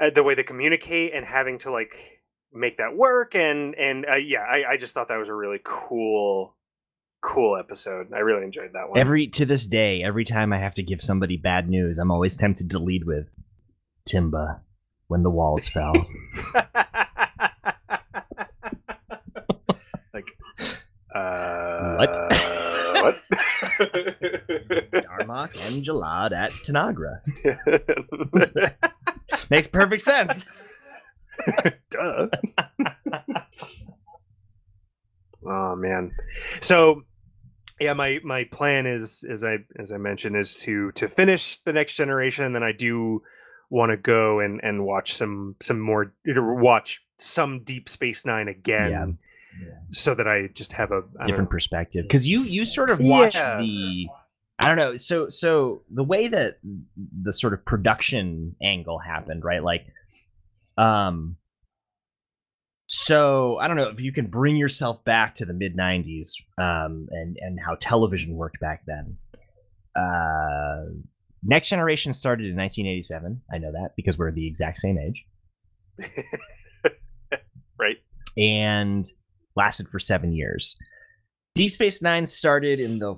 uh, 0.00 0.10
the 0.10 0.22
way 0.22 0.34
they 0.34 0.42
communicate 0.42 1.12
and 1.14 1.26
having 1.26 1.58
to 1.58 1.70
like 1.70 2.22
make 2.52 2.76
that 2.78 2.96
work 2.96 3.34
and 3.34 3.74
and 3.76 4.06
uh, 4.10 4.14
yeah 4.16 4.40
I, 4.42 4.64
I 4.72 4.76
just 4.76 4.94
thought 4.94 5.08
that 5.08 5.18
was 5.18 5.28
a 5.28 5.34
really 5.34 5.58
cool 5.62 6.54
cool 7.22 7.56
episode 7.56 8.12
i 8.14 8.18
really 8.18 8.44
enjoyed 8.44 8.72
that 8.72 8.88
one 8.88 8.98
Every 8.98 9.26
to 9.28 9.44
this 9.44 9.66
day, 9.66 10.02
every 10.02 10.24
time 10.24 10.52
I 10.52 10.58
have 10.58 10.74
to 10.74 10.82
give 10.82 11.02
somebody 11.02 11.36
bad 11.36 11.68
news, 11.68 11.98
I'm 11.98 12.10
always 12.10 12.36
tempted 12.36 12.70
to 12.70 12.78
lead 12.78 13.04
with 13.04 13.30
Temba 14.08 14.60
when 15.08 15.22
the 15.22 15.30
walls 15.30 15.68
fell. 15.68 15.94
What? 22.00 22.16
Uh, 22.16 23.02
what? 23.02 23.20
Darmok 24.90 25.52
and 25.68 25.84
Jalad 25.84 26.32
at 26.32 26.50
Tanagra. 26.64 27.20
Makes 29.50 29.68
perfect 29.68 30.00
sense. 30.00 30.46
Duh. 31.90 32.28
oh 35.44 35.76
man. 35.76 36.12
So 36.60 37.02
yeah 37.78 37.92
my 37.92 38.18
my 38.24 38.44
plan 38.44 38.86
is 38.86 39.22
as 39.28 39.44
i 39.44 39.58
as 39.78 39.92
i 39.92 39.96
mentioned 39.98 40.36
is 40.36 40.56
to 40.56 40.92
to 40.92 41.08
finish 41.08 41.58
the 41.64 41.72
next 41.72 41.96
generation 41.96 42.44
and 42.44 42.54
then 42.54 42.62
i 42.62 42.72
do 42.72 43.22
want 43.70 43.88
to 43.88 43.96
go 43.96 44.38
and 44.40 44.60
and 44.62 44.84
watch 44.84 45.14
some 45.14 45.56
some 45.60 45.80
more 45.80 46.12
watch 46.26 47.02
some 47.16 47.62
deep 47.64 47.88
space 47.88 48.26
nine 48.26 48.48
again 48.48 49.18
yeah. 49.58 49.74
So 49.90 50.14
that 50.14 50.28
I 50.28 50.48
just 50.54 50.72
have 50.74 50.92
a 50.92 51.02
I 51.18 51.26
different 51.26 51.50
perspective 51.50 52.04
because 52.04 52.26
you 52.28 52.42
you 52.42 52.64
sort 52.64 52.90
of 52.90 52.98
watch 53.00 53.34
Yeah. 53.34 53.58
the 53.58 54.06
I 54.58 54.68
don't 54.68 54.76
know 54.76 54.96
so 54.96 55.28
so 55.28 55.82
the 55.90 56.04
way 56.04 56.28
that 56.28 56.58
the 57.22 57.32
sort 57.32 57.54
of 57.54 57.64
production 57.64 58.54
angle 58.62 58.98
happened 58.98 59.42
right 59.44 59.62
like 59.62 59.86
um 60.78 61.36
so 62.86 63.56
I 63.58 63.68
don't 63.68 63.76
know 63.76 63.88
if 63.88 64.00
you 64.00 64.12
can 64.12 64.26
bring 64.26 64.56
yourself 64.56 65.04
back 65.04 65.34
to 65.36 65.44
the 65.46 65.52
mid 65.54 65.76
90s 65.76 66.32
um 66.58 67.08
and 67.10 67.36
and 67.40 67.58
how 67.64 67.74
television 67.76 68.36
worked 68.36 68.60
back 68.60 68.82
then 68.86 69.16
uh 69.96 70.84
next 71.42 71.70
generation 71.70 72.12
started 72.12 72.46
in 72.50 72.56
1987 72.56 73.42
I 73.52 73.58
know 73.58 73.72
that 73.72 73.90
because 73.96 74.18
we're 74.18 74.30
the 74.30 74.46
exact 74.46 74.76
same 74.76 74.98
age 74.98 75.24
right. 77.78 77.96
and 78.36 79.06
lasted 79.60 79.88
for 79.88 79.98
seven 79.98 80.32
years. 80.32 80.74
Deep 81.54 81.70
Space 81.70 82.00
Nine 82.00 82.24
started 82.24 82.80
in 82.80 82.98
the 82.98 83.16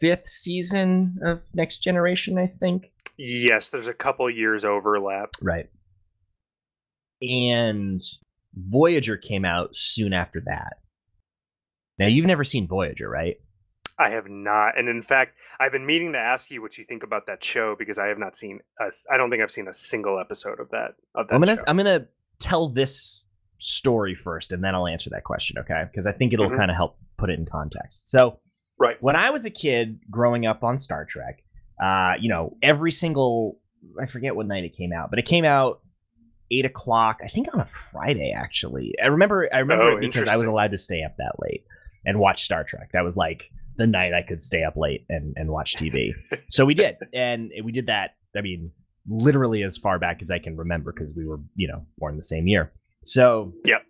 fifth 0.00 0.26
season 0.26 1.18
of 1.22 1.42
Next 1.52 1.78
Generation, 1.78 2.38
I 2.38 2.46
think. 2.46 2.92
Yes, 3.18 3.68
there's 3.68 3.88
a 3.88 3.94
couple 3.94 4.28
years 4.30 4.64
overlap. 4.64 5.30
Right. 5.42 5.68
And 7.20 8.00
Voyager 8.54 9.18
came 9.18 9.44
out 9.44 9.76
soon 9.76 10.14
after 10.14 10.40
that. 10.46 10.78
Now, 11.98 12.06
you've 12.06 12.26
never 12.26 12.44
seen 12.44 12.66
Voyager, 12.66 13.08
right? 13.08 13.36
I 13.98 14.10
have 14.10 14.28
not, 14.28 14.78
and 14.78 14.88
in 14.88 15.02
fact, 15.02 15.38
I've 15.58 15.72
been 15.72 15.86
meaning 15.86 16.12
to 16.12 16.18
ask 16.18 16.50
you 16.50 16.60
what 16.62 16.76
you 16.76 16.84
think 16.84 17.02
about 17.02 17.26
that 17.26 17.42
show 17.44 17.74
because 17.78 17.98
I 17.98 18.06
have 18.06 18.18
not 18.18 18.36
seen. 18.36 18.60
A, 18.80 18.90
I 19.10 19.16
don't 19.16 19.30
think 19.30 19.42
I've 19.42 19.50
seen 19.50 19.68
a 19.68 19.72
single 19.72 20.18
episode 20.18 20.60
of 20.60 20.68
that. 20.70 20.96
Of 21.14 21.28
that 21.28 21.34
I'm 21.34 21.40
gonna 21.40 21.56
show. 21.56 21.64
I'm 21.66 21.78
gonna 21.78 22.06
tell 22.38 22.68
this 22.68 23.25
story 23.58 24.14
first, 24.14 24.52
and 24.52 24.62
then 24.62 24.74
I'll 24.74 24.86
answer 24.86 25.10
that 25.10 25.24
question, 25.24 25.58
okay? 25.58 25.84
Because 25.90 26.06
I 26.06 26.12
think 26.12 26.32
it'll 26.32 26.50
Mhm. 26.50 26.56
kind 26.56 26.70
of 26.70 26.76
help 26.76 26.98
put 27.16 27.30
it 27.30 27.38
in 27.38 27.46
context. 27.46 28.08
So, 28.08 28.40
Right. 28.78 29.00
when 29.02 29.16
I 29.16 29.30
was 29.30 29.44
a 29.44 29.50
kid 29.50 30.00
growing 30.10 30.44
up 30.46 30.62
on 30.62 30.76
Star 30.78 31.04
Trek, 31.04 31.42
uh, 31.82 32.14
you 32.20 32.28
know, 32.28 32.56
every 32.62 32.92
single 32.92 33.60
I 34.00 34.06
forget 34.06 34.34
what 34.34 34.46
night 34.46 34.64
it 34.64 34.74
came 34.76 34.92
out, 34.92 35.10
but 35.10 35.18
it 35.20 35.26
came 35.26 35.44
out 35.44 35.80
eight 36.50 36.64
o'clock. 36.64 37.20
I 37.22 37.28
think 37.28 37.46
on 37.54 37.60
a 37.60 37.66
Friday, 37.66 38.32
actually. 38.32 38.94
I 39.02 39.06
remember 39.06 39.48
I 39.52 39.58
remember 39.60 39.90
Oh, 39.92 39.96
it 39.96 40.00
because 40.00 40.28
I 40.28 40.36
was 40.36 40.46
allowed 40.46 40.72
to 40.72 40.78
stay 40.78 41.02
up 41.04 41.16
that 41.18 41.36
late 41.38 41.64
and 42.04 42.18
watch 42.18 42.42
Star 42.42 42.64
Trek. 42.64 42.90
That 42.92 43.04
was 43.04 43.16
like 43.16 43.50
the 43.76 43.86
night 43.86 44.12
I 44.14 44.22
could 44.22 44.40
stay 44.40 44.64
up 44.64 44.76
late 44.76 45.04
and, 45.08 45.34
and 45.36 45.50
watch 45.50 45.76
TV. 45.76 46.12
so 46.48 46.64
we 46.64 46.74
did, 46.74 46.96
and 47.12 47.52
we 47.62 47.70
did 47.72 47.86
that. 47.86 48.12
I 48.36 48.40
mean, 48.40 48.72
literally 49.06 49.62
as 49.62 49.76
far 49.76 49.98
back 49.98 50.18
as 50.20 50.30
I 50.30 50.38
can 50.40 50.56
remember 50.56 50.92
because 50.92 51.14
we 51.14 51.26
were, 51.28 51.38
you 51.54 51.68
know, 51.68 51.86
born 51.98 52.16
the 52.16 52.22
same 52.22 52.46
year. 52.48 52.72
So 53.06 53.52
Yep. 53.64 53.82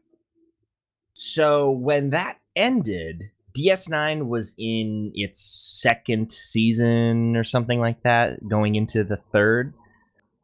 So 1.14 1.70
when 1.70 2.11
that 2.11 2.37
ended, 2.54 3.30
DS9 3.56 4.28
was 4.28 4.54
in 4.58 5.12
its 5.14 5.40
second 5.80 6.30
season 6.30 7.37
or 7.37 7.42
something 7.42 7.80
like 7.80 8.02
that, 8.02 8.46
going 8.46 8.75
into 8.75 9.02
the 9.02 9.16
third. 9.32 9.73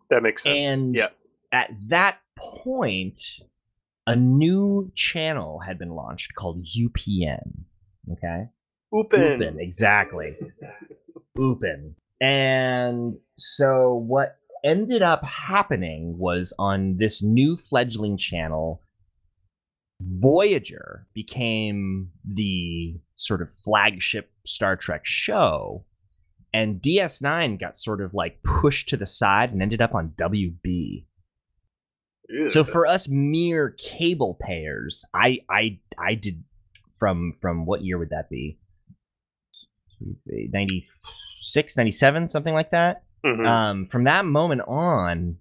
that 0.09 0.23
makes 0.23 0.43
sense. 0.45 0.65
And 0.67 0.97
yeah, 0.97 1.09
at 1.53 1.71
that 1.89 2.19
point, 2.39 3.21
a 4.07 4.17
new 4.17 4.91
channel 4.95 5.61
had 5.61 5.79
been 5.79 5.91
launched 5.91 6.35
called 6.35 6.65
UPN. 6.65 7.65
Okay. 8.13 8.49
Upin, 8.95 9.59
exactly. 9.59 10.37
Upin. 11.37 11.95
And 12.21 13.15
so 13.37 13.95
what 13.95 14.37
ended 14.65 15.03
up 15.03 15.25
happening 15.25 16.19
was 16.19 16.53
on 16.59 16.97
this 16.99 17.23
new 17.23 17.57
fledgling 17.57 18.17
channel, 18.17 18.83
Voyager 20.01 21.07
became 21.15 22.11
the 22.25 23.01
sort 23.17 23.43
of 23.43 23.51
flagship 23.51 24.31
Star 24.45 24.77
Trek 24.77 25.03
show. 25.05 25.85
And 26.55 26.83
DS9 26.83 27.59
got 27.59 27.79
sort 27.79 28.01
of 28.01 28.13
like 28.13 28.43
pushed 28.43 28.89
to 28.91 28.97
the 28.97 29.07
side 29.07 29.53
and 29.53 29.63
ended 29.63 29.81
up 29.81 29.95
on 29.95 30.13
WB. 30.17 31.07
So 32.49 32.65
for 32.65 32.87
us 32.87 33.09
mere 33.09 33.71
cable 33.71 34.39
payers, 34.41 35.05
I 35.15 35.41
I 35.51 35.81
I 35.99 36.15
did 36.15 36.45
from 36.95 37.35
from 37.41 37.67
what 37.67 37.83
year 37.85 37.99
would 37.99 38.11
that 38.11 38.31
be? 38.31 38.59
96, 40.27 41.77
97, 41.77 42.29
something 42.29 42.55
like 42.55 42.71
that. 42.71 43.05
Mhm. 43.25 43.47
Um, 43.47 43.87
from 43.87 44.05
that 44.05 44.25
moment 44.25 44.63
on, 44.67 45.37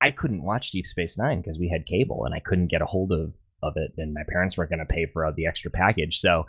I 0.00 0.10
couldn't 0.10 0.42
watch 0.42 0.70
Deep 0.70 0.86
Space 0.86 1.18
Nine 1.18 1.40
because 1.40 1.58
we 1.58 1.68
had 1.68 1.86
cable 1.86 2.24
and 2.24 2.34
I 2.34 2.40
couldn't 2.40 2.68
get 2.68 2.82
a 2.82 2.86
hold 2.86 3.12
of 3.12 3.34
of 3.62 3.72
it, 3.76 3.92
and 3.96 4.12
my 4.14 4.22
parents 4.28 4.56
weren't 4.56 4.70
going 4.70 4.78
to 4.86 4.94
pay 4.94 5.06
for 5.06 5.32
the 5.32 5.46
extra 5.46 5.70
package. 5.70 6.18
So 6.20 6.44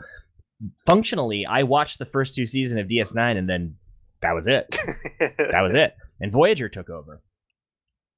functionally, 0.85 1.45
I 1.45 1.63
watched 1.63 1.99
the 1.99 2.05
first 2.05 2.35
two 2.35 2.45
seasons 2.45 2.79
of 2.81 2.87
DS9, 2.87 3.37
and 3.37 3.49
then 3.49 3.75
that 4.21 4.33
was 4.33 4.47
it 4.47 4.75
that 5.19 5.61
was 5.61 5.73
it. 5.73 5.95
And 6.19 6.31
Voyager 6.31 6.67
took 6.69 6.89
over. 6.89 7.21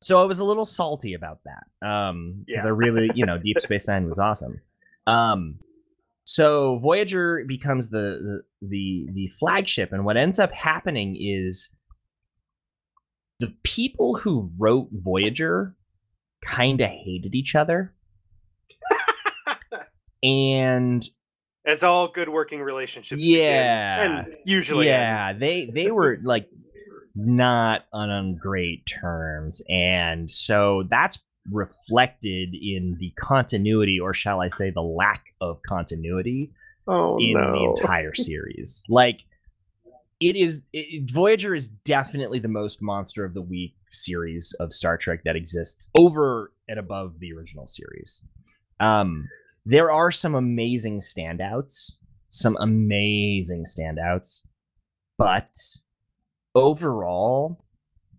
So 0.01 0.21
I 0.21 0.23
was 0.23 0.39
a 0.39 0.45
little 0.45 0.65
salty 0.65 1.13
about 1.13 1.39
that. 1.43 1.87
Um 1.87 2.43
because 2.47 2.63
Yeah. 2.63 2.69
I 2.69 2.73
really, 2.73 3.11
you 3.13 3.25
know, 3.25 3.37
Deep 3.37 3.59
Space 3.61 3.87
Nine 3.87 4.07
was 4.07 4.17
awesome. 4.19 4.61
Um 5.07 5.59
so 6.23 6.77
Voyager 6.79 7.43
becomes 7.47 7.89
the, 7.89 8.43
the 8.61 8.67
the 8.67 9.07
the 9.13 9.27
flagship 9.39 9.91
and 9.91 10.05
what 10.05 10.15
ends 10.17 10.39
up 10.39 10.51
happening 10.51 11.17
is 11.19 11.69
the 13.39 13.53
people 13.63 14.17
who 14.17 14.51
wrote 14.57 14.89
Voyager 14.91 15.75
kind 16.43 16.81
of 16.81 16.89
hated 16.89 17.35
each 17.35 17.55
other 17.55 17.93
and 20.23 21.05
As 21.65 21.83
all 21.83 22.07
good 22.07 22.29
working 22.29 22.61
relationships. 22.61 23.21
Yeah. 23.21 24.01
begin, 24.07 24.17
and 24.17 24.37
usually. 24.45 24.87
yeah 24.87 25.29
end. 25.29 25.39
they 25.39 25.65
they 25.73 25.91
were 25.91 26.17
like 26.23 26.49
not 27.15 27.85
on, 27.91 28.09
on 28.09 28.35
great 28.35 28.85
terms 28.85 29.61
and 29.67 30.29
so 30.29 30.83
that's 30.89 31.19
reflected 31.51 32.49
in 32.53 32.95
the 32.99 33.11
continuity 33.19 33.99
or 33.99 34.13
shall 34.13 34.39
i 34.39 34.47
say 34.47 34.69
the 34.69 34.81
lack 34.81 35.23
of 35.41 35.59
continuity 35.67 36.51
Oh 36.87 37.17
in 37.19 37.33
no. 37.33 37.51
the 37.51 37.81
entire 37.81 38.13
series 38.15 38.83
like 38.89 39.21
it 40.19 40.35
is 40.35 40.63
it, 40.73 41.11
voyager 41.11 41.53
is 41.53 41.67
definitely 41.67 42.39
the 42.39 42.47
most 42.47 42.81
monster 42.81 43.25
of 43.25 43.33
the 43.33 43.41
week 43.41 43.75
series 43.91 44.53
of 44.59 44.73
star 44.73 44.97
trek 44.97 45.21
that 45.25 45.35
exists 45.35 45.89
over 45.97 46.53
and 46.67 46.79
above 46.79 47.19
the 47.19 47.33
original 47.33 47.65
series. 47.65 48.23
Um 48.79 49.27
there 49.65 49.91
are 49.91 50.11
some 50.11 50.35
amazing 50.35 50.99
standouts 50.99 51.97
some 52.29 52.57
amazing 52.59 53.65
standouts 53.65 54.41
but 55.17 55.49
overall 56.55 57.63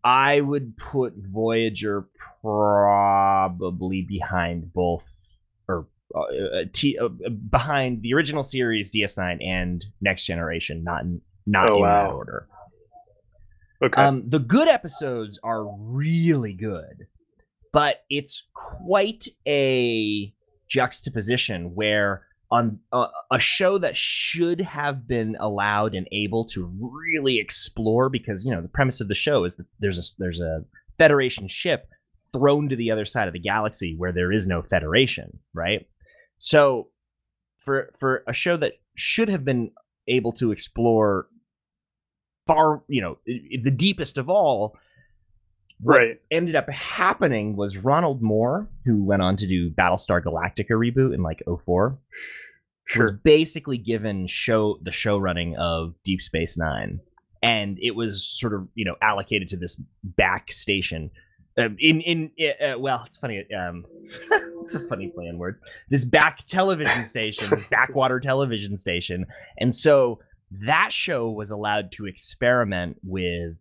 i 0.04 0.40
would 0.40 0.76
put 0.76 1.14
voyager 1.16 2.09
probably 2.40 4.02
behind 4.02 4.73
both 4.73 5.07
or 5.69 5.87
uh, 6.14 6.21
uh, 6.21 6.64
T, 6.73 6.99
uh, 6.99 7.09
behind 7.50 8.02
the 8.02 8.14
original 8.14 8.42
series 8.42 8.90
DS9 8.90 9.47
and 9.47 9.87
Next 10.00 10.26
Generation, 10.26 10.83
not 10.83 11.02
in, 11.02 11.21
not 11.47 11.70
Oh, 11.70 11.76
in 11.76 11.82
that 11.82 12.11
order. 12.11 12.47
Okay. 13.82 14.00
Um, 14.00 14.28
the 14.28 14.38
good 14.38 14.68
episodes 14.68 15.38
are 15.42 15.64
really 15.66 16.52
good, 16.52 17.06
but 17.73 18.04
it's 18.11 18.49
quite 18.54 19.26
a 19.47 20.35
juxtaposition 20.68 21.75
where 21.75 22.26
on 22.50 22.80
uh, 22.92 23.06
a 23.30 23.38
show 23.38 23.78
that 23.78 23.97
should 23.97 24.61
have 24.61 25.06
been 25.06 25.37
allowed 25.38 25.94
and 25.94 26.06
able 26.12 26.44
to 26.44 26.70
really 26.80 27.38
explore 27.38 28.09
because 28.09 28.44
you 28.44 28.52
know 28.54 28.61
the 28.61 28.68
premise 28.68 29.00
of 29.00 29.09
the 29.09 29.14
show 29.14 29.44
is 29.44 29.56
that 29.56 29.66
there's 29.78 29.99
a 29.99 30.02
there's 30.18 30.40
a 30.40 30.64
Federation 30.99 31.49
ship 31.49 31.88
thrown 32.32 32.68
to 32.68 32.76
the 32.76 32.90
other 32.90 33.06
side 33.06 33.26
of 33.26 33.32
the 33.32 33.40
galaxy 33.40 33.94
where 33.97 34.12
there 34.12 34.30
is 34.30 34.47
no 34.47 34.62
Federation, 34.62 35.38
right? 35.54 35.87
So 36.37 36.88
for 37.59 37.90
for 37.99 38.25
a 38.26 38.35
show 38.35 38.56
that 38.56 38.75
should 38.97 39.28
have 39.28 39.44
been 39.44 39.70
able 40.09 40.33
to 40.33 40.52
explore 40.52 41.26
far, 42.47 42.83
you 42.88 43.00
know, 43.00 43.19
the 43.26 43.71
deepest 43.71 44.19
of 44.19 44.28
all, 44.28 44.76
what 45.80 45.99
right. 45.99 46.21
ended 46.30 46.57
up 46.57 46.69
happening 46.69 47.57
was 47.57 47.78
Ronald 47.78 48.21
Moore, 48.21 48.69
who 48.85 49.04
went 49.04 49.23
on 49.23 49.37
to 49.37 49.47
do 49.47 49.71
Battlestar 49.71 50.23
Galactica 50.23 50.73
reboot 50.73 51.14
in 51.14 51.23
like 51.23 51.42
04, 51.47 51.99
was 52.99 53.12
basically 53.25 53.78
given 53.78 54.26
show 54.26 54.78
the 54.83 54.92
show 54.92 55.16
running 55.16 55.57
of 55.57 55.95
Deep 56.04 56.21
Space 56.21 56.59
Nine. 56.59 57.00
and 57.42 57.78
it 57.80 57.92
was 57.92 58.26
sort 58.28 58.52
of 58.52 58.69
you 58.75 58.85
know 58.85 58.97
allocated 59.00 59.49
to 59.49 59.57
this 59.57 59.80
back 60.04 60.52
station. 60.52 61.11
Um, 61.61 61.76
in 61.79 62.00
in 62.00 62.31
uh, 62.40 62.79
well, 62.79 63.02
it's 63.07 63.17
funny. 63.17 63.45
Um, 63.57 63.85
it's 64.62 64.75
a 64.75 64.81
funny 64.81 65.09
play 65.09 65.26
on 65.26 65.38
words. 65.38 65.61
This 65.88 66.05
back 66.05 66.45
television 66.47 67.05
station, 67.05 67.57
backwater 67.71 68.21
television 68.21 68.76
station, 68.76 69.26
and 69.59 69.75
so 69.75 70.21
that 70.50 70.93
show 70.93 71.31
was 71.31 71.50
allowed 71.50 71.93
to 71.93 72.07
experiment 72.07 72.97
with 73.05 73.57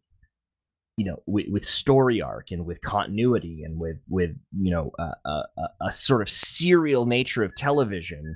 you 0.97 1.05
know 1.05 1.21
with, 1.25 1.45
with 1.49 1.63
story 1.63 2.21
arc 2.21 2.51
and 2.51 2.65
with 2.65 2.81
continuity 2.81 3.61
and 3.63 3.79
with 3.79 3.97
with 4.09 4.31
you 4.59 4.71
know 4.71 4.91
a, 4.99 5.11
a, 5.29 5.43
a 5.87 5.91
sort 5.91 6.21
of 6.21 6.29
serial 6.29 7.05
nature 7.05 7.43
of 7.43 7.55
television 7.55 8.35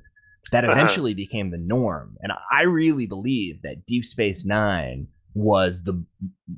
that 0.52 0.64
Uh-huh. 0.64 0.74
eventually 0.74 1.14
became 1.14 1.52
the 1.52 1.58
norm 1.58 2.16
and 2.22 2.32
i 2.52 2.62
really 2.64 3.06
believe 3.08 3.62
that 3.64 3.86
deep 3.86 4.06
space 4.06 4.46
nine 4.46 5.08
was 5.34 5.84
the 5.84 6.04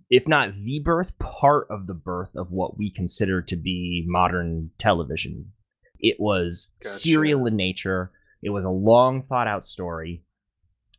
if 0.10 0.28
not 0.28 0.54
the 0.64 0.80
birth 0.80 1.18
part 1.20 1.68
of 1.70 1.88
the 1.88 1.94
birth 1.94 2.36
of 2.36 2.52
what 2.52 2.78
we 2.78 2.92
consider 2.92 3.42
to 3.42 3.56
be 3.56 4.04
modern 4.08 4.72
television. 4.78 5.52
It 6.00 6.18
was 6.20 6.74
Gotcha. 6.82 6.90
serial 6.90 7.46
in 7.46 7.56
nature. 7.56 8.12
It 8.44 8.50
was 8.50 8.66
a 8.66 8.70
long 8.70 9.24
thought 9.24 9.48
out 9.48 9.66
story. 9.66 10.24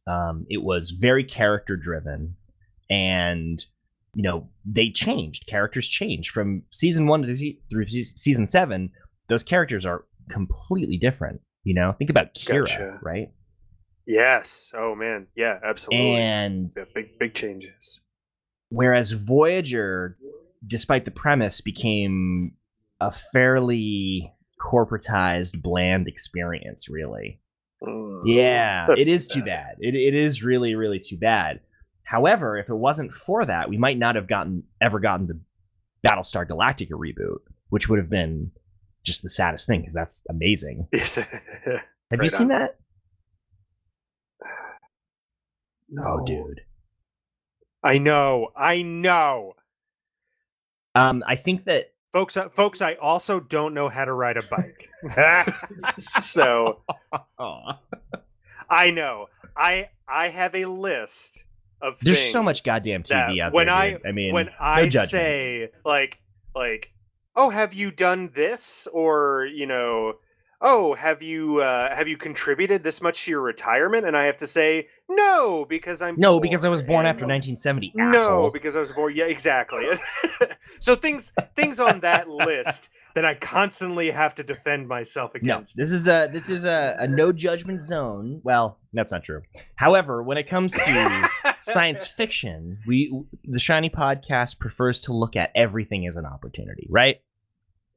Um, 0.07 0.47
it 0.49 0.63
was 0.63 0.91
very 0.91 1.25
character 1.25 1.77
driven 1.77 2.37
and 2.89 3.65
you 4.15 4.23
know 4.23 4.49
they 4.65 4.91
changed. 4.91 5.47
Characters 5.47 5.89
changed. 5.89 6.31
From 6.31 6.63
season 6.71 7.07
one 7.07 7.23
to 7.23 7.55
through 7.71 7.87
season 7.87 8.47
seven 8.47 8.91
those 9.29 9.43
characters 9.43 9.85
are 9.85 10.05
completely 10.31 10.97
different 10.97 11.41
you 11.67 11.75
know? 11.75 11.93
Think 11.99 12.11
about 12.11 12.33
kira 12.35 12.61
Gotcha. 12.61 12.99
right 13.03 13.33
Yes. 14.07 14.73
Oh 14.77 14.95
man. 14.95 15.27
Yeah. 15.37 15.59
Absolutely. 15.65 16.17
and 16.17 16.71
yeah, 16.77 16.85
big 16.95 17.19
big 17.19 17.35
changes. 17.35 18.01
whereas 18.69 19.13
voyager 19.13 20.17
despite 20.67 21.05
the 21.05 21.11
premise 21.11 21.61
became 21.61 22.53
a 23.01 23.11
fairly 23.11 24.33
corporatized 24.61 25.61
bland 25.63 26.09
experience 26.09 26.89
really 26.89 27.41
Mm. 27.83 28.23
Yeah, 28.25 28.87
It 28.97 29.07
is 29.07 29.27
too 29.27 29.41
too 29.41 29.47
bad. 29.47 29.77
It, 29.81 29.95
it 29.95 30.15
is 30.15 30.43
really, 30.43 30.75
really 30.75 30.99
too 30.99 31.19
bad. 31.19 31.61
However, 32.05 32.57
if 32.57 32.69
it 32.69 32.75
wasn't 32.75 33.13
for 33.13 33.45
that, 33.45 33.69
we 33.69 33.77
might 33.77 33.99
not 33.99 34.15
have 34.15 34.29
gotten 34.29 34.63
ever 34.81 34.99
gotten 35.01 35.27
the 35.27 35.39
Battlestar 36.09 36.49
Galactica 36.49 36.93
reboot, 36.93 37.41
which 37.69 37.89
would 37.89 37.99
have 37.99 38.11
been 38.11 38.51
just 39.05 39.23
the 39.23 39.29
saddest 39.29 39.67
thing 39.67 39.81
because 39.81 39.95
that's 39.95 40.25
amazing. 40.31 40.89
Yes. 40.93 41.17
Have 42.11 42.23
you 42.23 42.29
seen 42.29 42.53
on. 42.53 42.61
that? 42.61 42.77
Oh, 45.91 46.17
No. 46.19 46.25
dude. 46.27 46.61
I 47.83 47.99
know. 47.99 48.49
I 48.57 48.83
know. 48.83 49.55
Um, 50.95 51.23
I 51.27 51.37
think 51.37 51.65
that 51.67 51.93
Folks, 52.13 52.37
uh, 52.39 52.49
folks, 52.49 52.81
I 52.81 52.95
also 52.95 53.41
don't 53.41 53.75
know 53.75 53.91
how 53.91 54.07
to 54.07 54.13
ride 54.15 54.39
a 54.39 54.43
bike. 54.43 54.89
so 55.99 56.81
I 58.71 58.91
know. 58.91 59.27
I 59.55 59.91
I 60.09 60.29
have 60.29 60.55
a 60.55 60.65
list 60.65 61.45
of 61.83 61.99
there's 62.01 62.23
so 62.33 62.43
much 62.43 62.65
goddamn 62.65 63.03
TV 63.03 63.41
out 63.41 63.53
when 63.53 63.67
there. 63.67 63.75
I 63.75 63.91
dude. 63.93 64.07
I 64.07 64.13
mean, 64.13 64.33
when 64.33 64.49
I 64.59 64.85
judgment. 64.87 65.11
say 65.11 65.71
like 65.85 66.19
like 66.55 66.91
oh 67.35 67.51
have 67.51 67.75
you 67.75 67.91
done 67.91 68.31
this 68.35 68.87
or 68.93 69.45
you 69.53 69.67
know 69.67 70.15
oh 70.61 70.95
have 70.95 71.23
you 71.23 71.61
uh, 71.61 71.95
have 71.95 72.09
you 72.09 72.17
contributed 72.17 72.83
this 72.83 73.01
much 73.03 73.25
to 73.25 73.31
your 73.31 73.41
retirement 73.41 74.07
and 74.07 74.17
I 74.17 74.25
have 74.27 74.37
to 74.39 74.47
say 74.47 74.89
no 75.09 75.65
because 75.69 76.03
I'm 76.03 76.17
no, 76.19 76.41
because 76.41 76.65
I 76.65 76.69
was 76.69 76.83
born 76.83 77.07
after 77.07 77.25
1970. 77.25 77.93
no 77.95 78.05
asshole. 78.11 78.51
because 78.51 78.77
I 78.77 78.81
was 78.81 78.93
born 78.93 79.15
yeah 79.15 79.25
exactly 79.25 79.87
so 80.81 80.95
things 80.95 81.33
things 81.55 81.79
on 81.81 82.01
that 82.01 82.29
list 82.29 82.91
that 83.15 83.25
I 83.25 83.35
constantly 83.35 84.11
have 84.11 84.35
to 84.37 84.43
defend 84.43 84.89
myself 84.89 85.33
No, 85.35 85.55
against 85.55 85.77
this 85.77 85.91
is 85.93 86.07
a 86.09 86.29
this 86.33 86.49
is 86.51 86.65
a, 86.65 86.97
a 86.99 87.07
no 87.07 87.33
judgment 87.33 87.81
zone. 87.83 88.41
Well, 88.45 88.79
that's 88.93 89.11
not 89.11 89.25
true. 89.25 89.41
However, 89.77 90.23
when 90.23 90.37
it 90.37 90.47
comes 90.49 90.73
to 90.75 91.29
science 91.61 92.07
fiction, 92.07 92.79
we 92.87 93.11
the 93.45 93.59
Shiny 93.59 93.89
podcast 93.89 94.59
prefers 94.59 95.01
to 95.03 95.15
look 95.15 95.35
at 95.35 95.51
everything 95.55 96.07
as 96.07 96.17
an 96.17 96.27
opportunity, 96.27 96.87
right? 96.91 97.21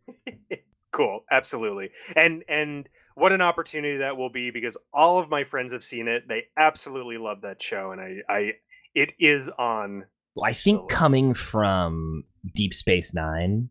cool 0.92 1.24
absolutely 1.32 1.90
and 2.16 2.44
and 2.50 2.90
what 3.16 3.32
an 3.32 3.42
opportunity 3.42 3.98
that 3.98 4.18
will 4.18 4.30
be 4.30 4.50
because 4.50 4.78
all 4.94 5.20
of 5.20 5.30
my 5.30 5.44
friends 5.44 5.72
have 5.72 5.84
seen 5.84 6.08
it 6.08 6.28
they 6.28 6.46
absolutely 6.58 7.18
love 7.18 7.42
that 7.42 7.62
show 7.62 7.92
and 7.92 8.02
i 8.02 8.16
i 8.28 8.54
it 8.96 9.14
is 9.20 9.50
on 9.50 10.06
Well, 10.36 10.50
I 10.50 10.54
think 10.54 10.90
coming 10.90 11.34
from 11.34 12.24
Deep 12.56 12.74
Space 12.74 13.14
Nine, 13.14 13.70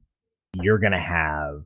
you're 0.55 0.79
gonna 0.79 1.01
have. 1.01 1.65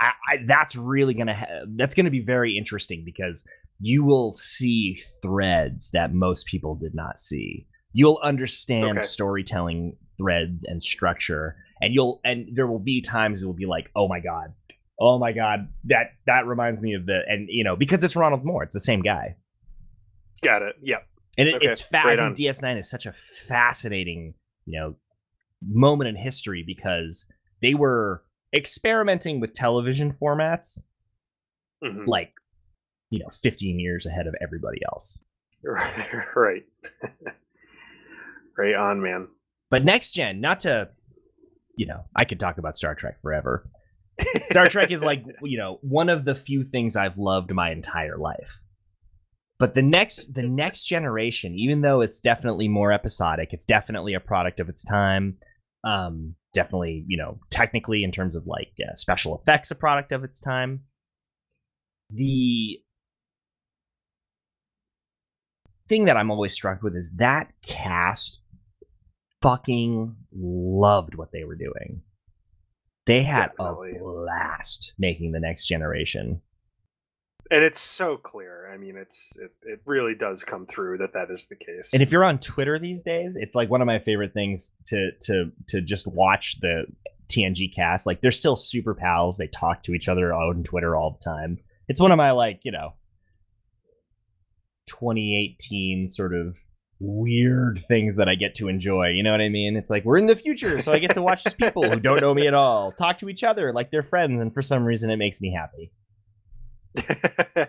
I, 0.00 0.06
I, 0.06 0.36
that's 0.46 0.76
really 0.76 1.14
gonna 1.14 1.34
ha- 1.34 1.64
that's 1.76 1.94
gonna 1.94 2.10
be 2.10 2.20
very 2.20 2.56
interesting 2.56 3.02
because 3.04 3.46
you 3.80 4.04
will 4.04 4.32
see 4.32 4.98
threads 5.22 5.90
that 5.92 6.14
most 6.14 6.46
people 6.46 6.74
did 6.74 6.94
not 6.94 7.18
see. 7.18 7.66
You'll 7.92 8.20
understand 8.22 8.98
Okay. 8.98 9.06
storytelling 9.06 9.96
threads 10.18 10.64
and 10.64 10.82
structure, 10.82 11.56
and 11.80 11.92
you'll 11.94 12.20
and 12.24 12.48
there 12.56 12.66
will 12.66 12.78
be 12.78 13.00
times 13.00 13.40
you'll 13.40 13.52
be 13.52 13.66
like, 13.66 13.90
oh 13.96 14.08
my 14.08 14.20
god, 14.20 14.52
oh 15.00 15.18
my 15.18 15.32
god, 15.32 15.68
that 15.84 16.12
that 16.26 16.46
reminds 16.46 16.80
me 16.82 16.94
of 16.94 17.06
the 17.06 17.20
and 17.28 17.48
you 17.50 17.64
know 17.64 17.76
because 17.76 18.02
it's 18.04 18.16
Ronald 18.16 18.44
Moore, 18.44 18.62
it's 18.62 18.74
the 18.74 18.80
same 18.80 19.02
guy. 19.02 19.36
got 20.42 20.62
it 20.62 20.76
yep 20.82 21.06
And 21.38 21.48
it, 21.48 21.54
Okay, 21.56 21.66
it's 21.66 21.80
fa- 21.80 21.98
I 22.04 22.08
think 22.16 22.20
on. 22.20 22.34
DS9 22.34 22.78
is 22.78 22.90
such 22.90 23.06
a 23.06 23.12
fascinating, 23.12 24.34
you 24.66 24.78
know, 24.78 24.94
moment 25.66 26.08
in 26.08 26.16
history 26.16 26.62
because 26.66 27.26
they 27.62 27.74
were 27.74 28.22
experimenting 28.54 29.40
with 29.40 29.52
television 29.54 30.12
formats 30.12 30.80
Mhm. 31.84 32.06
like, 32.06 32.32
you 33.10 33.18
know, 33.18 33.28
15 33.30 33.78
years 33.78 34.06
ahead 34.06 34.26
of 34.26 34.34
everybody 34.42 34.80
else. 34.90 35.22
right 36.34 36.64
right 38.56 38.74
on 38.74 39.00
man 39.02 39.28
But 39.70 39.84
next 39.84 40.12
gen, 40.12 40.40
not 40.40 40.60
to, 40.60 40.90
you 41.76 41.86
know, 41.86 42.04
I 42.14 42.24
could 42.24 42.40
talk 42.40 42.58
about 42.58 42.76
Star 42.76 42.94
Trek 42.94 43.20
forever. 43.22 43.68
Star 44.46 44.66
Trek 44.66 44.90
is 44.90 45.02
like, 45.02 45.24
you 45.42 45.58
know, 45.58 45.78
one 45.82 46.08
of 46.08 46.24
the 46.24 46.34
few 46.34 46.64
things 46.64 46.96
I've 46.96 47.18
loved 47.18 47.52
my 47.52 47.70
entire 47.70 48.16
life. 48.16 48.60
But 49.58 49.74
the 49.74 49.82
next 49.82 50.34
the 50.34 50.42
next 50.42 50.84
generation, 50.84 51.54
even 51.54 51.80
though 51.80 52.02
it's 52.02 52.20
definitely 52.20 52.68
more 52.68 52.92
episodic, 52.92 53.50
it's 53.52 53.64
definitely 53.64 54.14
a 54.14 54.20
product 54.20 54.60
of 54.60 54.68
its 54.68 54.84
time. 54.84 55.38
Um, 55.82 56.34
definitely, 56.52 57.04
you 57.06 57.16
know, 57.16 57.38
technically 57.50 58.02
in 58.04 58.10
terms 58.10 58.36
of 58.36 58.46
like 58.46 58.72
uh, 58.82 58.94
special 58.94 59.36
effects, 59.36 59.70
a 59.70 59.74
product 59.74 60.12
of 60.12 60.24
its 60.24 60.40
time. 60.40 60.82
The 62.10 62.80
thing 65.88 66.04
that 66.06 66.16
I'm 66.16 66.30
always 66.30 66.52
struck 66.52 66.82
with 66.82 66.96
is 66.96 67.12
that 67.16 67.52
cast 67.62 68.42
fucking 69.46 70.16
loved 70.34 71.14
what 71.14 71.30
they 71.32 71.44
were 71.44 71.54
doing. 71.56 72.02
They 73.06 73.22
had 73.22 73.50
Definitely. 73.56 73.96
a 73.96 73.98
blast 74.00 74.92
making 74.98 75.30
the 75.32 75.40
next 75.40 75.66
generation. 75.68 76.42
and 77.52 77.62
it's 77.62 77.78
so 77.78 78.16
clear 78.16 78.68
i 78.74 78.76
mean 78.76 78.96
it's 78.96 79.38
it, 79.40 79.52
it 79.62 79.80
really 79.84 80.16
does 80.16 80.42
come 80.42 80.66
through 80.66 80.98
that 80.98 81.12
that 81.12 81.30
is 81.30 81.46
the 81.46 81.54
case 81.54 81.94
And 81.94 82.02
if 82.02 82.10
you're 82.10 82.24
on 82.24 82.38
Twitter 82.40 82.76
these 82.80 83.02
days, 83.04 83.36
it's 83.36 83.54
like 83.54 83.70
one 83.70 83.80
of 83.80 83.86
my 83.86 84.00
favorite 84.00 84.32
things 84.34 84.74
to 84.86 85.12
to 85.26 85.52
to 85.68 85.80
just 85.80 86.06
watch 86.08 86.58
the 86.60 86.86
TNG 87.28 87.72
cast. 87.72 88.04
Like 88.06 88.20
they're 88.20 88.32
still 88.32 88.56
super 88.56 88.94
pals. 88.94 89.36
They 89.38 89.46
talk 89.46 89.84
to 89.84 89.94
each 89.94 90.08
other 90.08 90.32
on 90.34 90.64
Twitter 90.64 90.96
all 90.96 91.10
the 91.12 91.24
time. 91.24 91.58
It's 91.88 92.00
one 92.00 92.10
of 92.10 92.16
my 92.18 92.32
like, 92.32 92.60
you 92.64 92.72
know, 92.72 92.94
2018 94.88 96.08
sort 96.08 96.34
of 96.34 96.56
weird 96.98 97.84
things 97.88 98.16
that 98.16 98.28
I 98.28 98.34
get 98.34 98.54
to 98.56 98.68
enjoy. 98.68 99.08
You 99.08 99.22
know 99.22 99.30
what 99.32 99.40
I 99.40 99.48
mean? 99.48 99.76
It's 99.76 99.90
like 99.90 100.04
we're 100.04 100.18
in 100.18 100.26
the 100.26 100.36
future, 100.36 100.80
so 100.80 100.92
I 100.92 100.98
get 100.98 101.12
to 101.12 101.22
watch 101.22 101.44
these 101.44 101.54
people 101.54 101.88
who 101.88 102.00
don't 102.00 102.20
know 102.20 102.32
me 102.34 102.46
at 102.46 102.54
all 102.54 102.92
talk 102.92 103.18
to 103.18 103.28
each 103.28 103.44
other 103.44 103.72
like 103.72 103.90
they're 103.90 104.02
friends, 104.02 104.40
and 104.40 104.52
for 104.54 104.62
some 104.62 104.84
reason 104.84 105.10
it 105.10 105.16
makes 105.16 105.40
me 105.40 105.52
happy. 105.52 105.92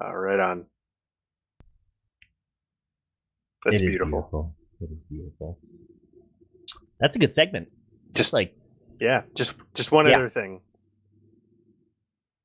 oh, 0.00 0.10
right 0.12 0.40
on 0.40 0.66
that's 3.64 3.80
It 3.80 3.84
is 3.86 3.94
beautiful. 3.96 4.54
It 4.80 4.90
is 4.90 5.02
beautiful. 5.04 5.58
That's 6.98 7.14
a 7.16 7.18
good 7.18 7.32
segment. 7.34 7.68
Just 8.14 8.32
like 8.32 8.56
yeah 9.00 9.22
just 9.34 9.54
just 9.74 9.92
one 9.92 10.06
Yeah. 10.06 10.16
other 10.16 10.28
thing 10.28 10.60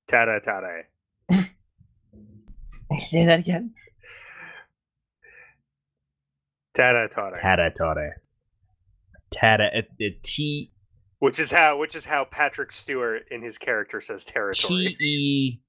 tada 0.07 0.39
tada 0.41 0.83
I 1.31 2.99
say 2.99 3.25
that 3.25 3.39
again. 3.39 3.73
Tada 6.75 7.09
Taratore. 7.09 8.11
Tata 9.31 9.69
it, 9.73 9.89
it 9.99 10.23
T 10.23 10.71
which 11.19 11.39
is 11.39 11.51
how 11.51 11.77
which 11.77 11.95
is 11.95 12.05
how 12.05 12.25
patrick 12.25 12.71
stewart 12.71 13.23
in 13.31 13.41
his 13.41 13.57
character 13.57 14.01
says 14.01 14.23
T 14.23 14.33
territory 14.33 14.97
E 14.99 15.59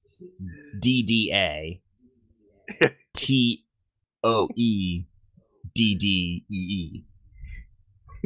D 0.79 1.03
D 1.03 1.31
A 1.33 1.81
T 3.13 3.65
O 4.23 4.47
E 4.55 5.05
D 5.73 5.95
D 5.95 6.45
E 6.51 6.55
E. 6.55 7.05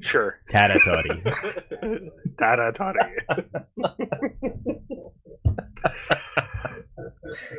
Sure. 0.02 0.40
Tatatori. 0.50 2.12
Dada 2.38 2.72
toddy. 2.72 3.00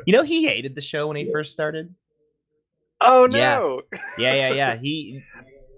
you 0.05 0.13
know 0.13 0.23
he 0.23 0.45
hated 0.45 0.75
the 0.75 0.81
show 0.81 1.07
when 1.07 1.15
he 1.15 1.31
first 1.31 1.53
started. 1.53 1.95
Oh 3.03 3.27
no. 3.29 3.81
Yeah, 4.17 4.33
yeah, 4.33 4.53
yeah. 4.53 4.75
He 4.77 5.21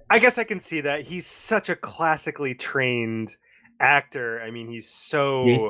I 0.10 0.20
guess 0.20 0.38
I 0.38 0.44
can 0.44 0.60
see 0.60 0.82
that. 0.82 1.02
He's 1.02 1.26
such 1.26 1.70
a 1.70 1.76
classically 1.76 2.54
trained 2.54 3.36
actor. 3.80 4.42
I 4.42 4.52
mean, 4.52 4.70
he's 4.70 4.90
so 4.90 5.46
Yeah. 5.46 5.70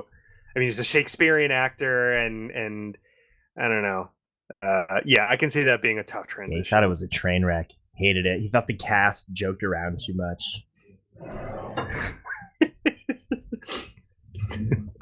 I 0.55 0.59
mean, 0.59 0.67
he's 0.67 0.79
a 0.79 0.83
Shakespearean 0.83 1.51
actor 1.51 2.13
and 2.17 2.51
and 2.51 2.97
I 3.57 3.67
don't 3.67 3.81
know. 3.83 4.09
Uh 4.61 4.99
yeah, 5.05 5.27
I 5.29 5.37
can 5.37 5.49
see 5.49 5.63
that 5.63 5.81
being 5.81 5.99
a 5.99 6.03
tough 6.03 6.25
he 6.27 6.33
transition. 6.33 6.63
thought 6.75 6.83
it 6.83 6.87
was 6.87 7.01
a 7.03 7.07
train 7.07 7.45
wreck. 7.45 7.69
Hated 7.95 8.25
it. 8.25 8.41
He 8.41 8.49
thought 8.49 8.67
the 8.67 8.75
cast 8.75 9.31
joked 9.31 9.63
around 9.63 9.99
too 10.05 10.13
much. 10.15 10.43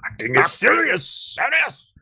Acting 0.05 0.35
is 0.35 0.51
serious. 0.51 1.07
serious. 1.07 1.92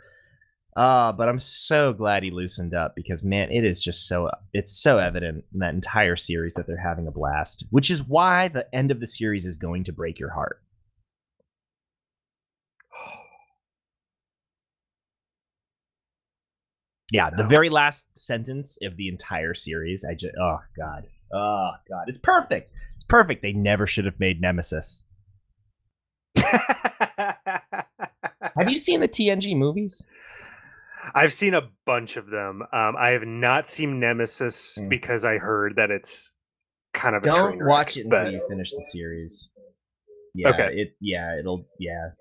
Uh, 0.76 1.12
but 1.12 1.28
I'm 1.28 1.40
so 1.40 1.92
glad 1.92 2.24
he 2.24 2.32
loosened 2.32 2.74
up 2.74 2.96
because 2.96 3.24
man, 3.24 3.52
it 3.52 3.66
is 3.66 3.82
just 3.82 4.08
so 4.08 4.30
it's 4.54 4.72
so 4.72 5.00
evident 5.00 5.44
in 5.54 5.60
that 5.60 5.74
entire 5.74 6.16
series 6.16 6.54
that 6.54 6.66
they're 6.66 6.78
having 6.78 7.08
a 7.08 7.12
blast, 7.12 7.66
which 7.72 7.92
is 7.92 8.04
why 8.04 8.48
the 8.48 8.74
end 8.74 8.90
of 8.90 9.02
the 9.02 9.08
series 9.08 9.46
is 9.46 9.58
going 9.58 9.84
to 9.86 9.92
break 9.92 10.18
your 10.18 10.32
heart. 10.32 10.62
Yeah, 17.12 17.30
the 17.30 17.44
very 17.44 17.70
last 17.70 18.06
sentence 18.18 18.78
of 18.82 18.96
the 18.96 19.10
entire 19.10 19.54
series, 19.54 20.06
I 20.10 20.14
just 20.14 20.34
oh 20.40 20.60
god. 20.78 21.08
Oh 21.34 21.72
god, 21.90 22.06
it's 22.08 22.20
perfect. 22.20 22.72
It's 22.96 23.04
perfect. 23.04 23.42
They 23.42 23.52
never 23.52 23.86
should 23.86 24.06
have 24.06 24.22
made 24.22 24.40
Nemesis. 24.40 25.04
Have 28.56 28.70
you 28.70 28.78
seen 28.78 29.02
the 29.02 29.10
TNG 29.10 29.58
movies? 29.58 30.02
I've 31.16 31.34
seen 31.34 31.54
a 31.54 31.70
bunch 31.86 32.18
of 32.18 32.30
them. 32.30 32.62
Um, 32.74 32.96
I 32.98 33.10
have 33.12 33.24
not 33.26 33.66
seen 33.66 34.00
Nemesis 34.00 34.78
Mm. 34.80 34.90
because 34.90 35.26
I 35.26 35.38
heard 35.38 35.76
that 35.78 35.90
it's 35.92 36.32
kind 36.94 37.16
of 37.16 37.24
a 37.24 37.32
Don't 37.32 37.60
wreck, 37.60 37.70
watch 37.70 37.98
it 37.98 38.06
until 38.06 38.24
but- 38.26 38.32
you 38.34 38.46
finish 38.50 38.72
the 38.72 38.82
series. 38.82 39.50
Yeah, 40.34 40.50
Okay. 40.50 40.70
It 40.76 40.90
yeah, 41.02 41.38
it'll 41.40 41.68
yeah. 41.80 42.12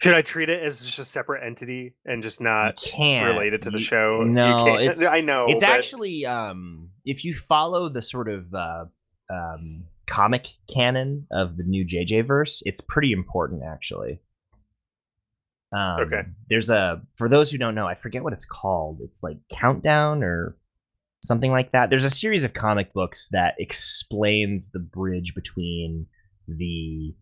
Should 0.00 0.14
I 0.14 0.22
treat 0.22 0.48
it 0.48 0.62
as 0.62 0.84
just 0.84 0.98
a 1.00 1.04
separate 1.04 1.44
entity 1.44 1.94
and 2.04 2.22
just 2.22 2.40
not 2.40 2.76
can't 2.76 3.26
related 3.26 3.62
to 3.62 3.70
the 3.70 3.78
you- 3.78 3.84
show? 3.84 4.20
You 4.22 4.30
No, 4.30 4.64
can't- 4.64 4.82
it's 4.82 5.04
I 5.06 5.20
know. 5.20 5.46
it's 5.48 5.62
but- 5.62 5.70
actually 5.70 6.24
um 6.26 6.90
if 7.04 7.24
you 7.24 7.34
follow 7.34 7.88
the 7.88 8.02
sort 8.02 8.28
of 8.28 8.52
uh 8.54 8.84
um 9.30 9.84
comic 10.06 10.48
canon 10.72 11.26
of 11.30 11.56
the 11.56 11.64
new 11.64 11.84
JJ 11.84 12.22
verse, 12.26 12.62
it's 12.64 12.80
pretty 12.80 13.12
important 13.12 13.62
actually. 13.64 14.20
Um, 15.72 16.00
Okay. 16.00 16.22
There's 16.48 16.70
a 16.70 17.02
for 17.16 17.28
those 17.28 17.50
who 17.50 17.58
don't 17.58 17.74
know, 17.74 17.86
I 17.86 17.94
forget 17.94 18.22
what 18.22 18.32
it's 18.32 18.46
called. 18.46 19.00
It's 19.02 19.22
like 19.22 19.38
Countdown 19.50 20.22
or 20.22 20.56
something 21.22 21.50
like 21.50 21.72
that. 21.72 21.90
There's 21.90 22.04
a 22.04 22.10
series 22.10 22.44
of 22.44 22.54
comic 22.54 22.92
books 22.92 23.28
that 23.32 23.54
explains 23.58 24.70
the 24.70 24.78
bridge 24.78 25.34
between 25.34 26.06
the 26.46 27.14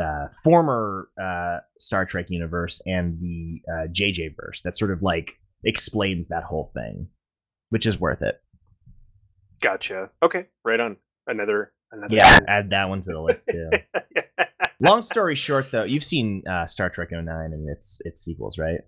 uh, 0.00 0.28
former 0.44 1.08
uh, 1.20 1.58
Star 1.78 2.04
Trek 2.06 2.26
universe 2.28 2.80
and 2.86 3.20
the 3.20 3.60
uh, 3.70 3.86
JJ 3.88 4.36
verse. 4.36 4.62
That 4.62 4.76
sort 4.76 4.90
of 4.90 5.02
like 5.02 5.32
explains 5.64 6.28
that 6.28 6.44
whole 6.44 6.70
thing, 6.74 7.08
which 7.70 7.86
is 7.86 8.00
worth 8.00 8.22
it. 8.22 8.40
Gotcha. 9.60 10.10
Okay, 10.22 10.46
right 10.64 10.80
on. 10.80 10.96
Another 11.26 11.72
another. 11.92 12.16
Yeah, 12.16 12.38
add 12.48 12.70
that 12.70 12.88
one 12.88 13.02
to 13.02 13.12
the 13.12 13.20
list 13.20 13.48
too. 13.50 13.70
Long 14.80 15.02
story 15.02 15.34
short, 15.34 15.70
though, 15.70 15.84
you've 15.84 16.04
seen 16.04 16.42
uh, 16.48 16.66
Star 16.66 16.88
Trek 16.88 17.08
09 17.12 17.26
and 17.28 17.68
its 17.68 18.00
its 18.04 18.22
sequels, 18.22 18.58
right? 18.58 18.80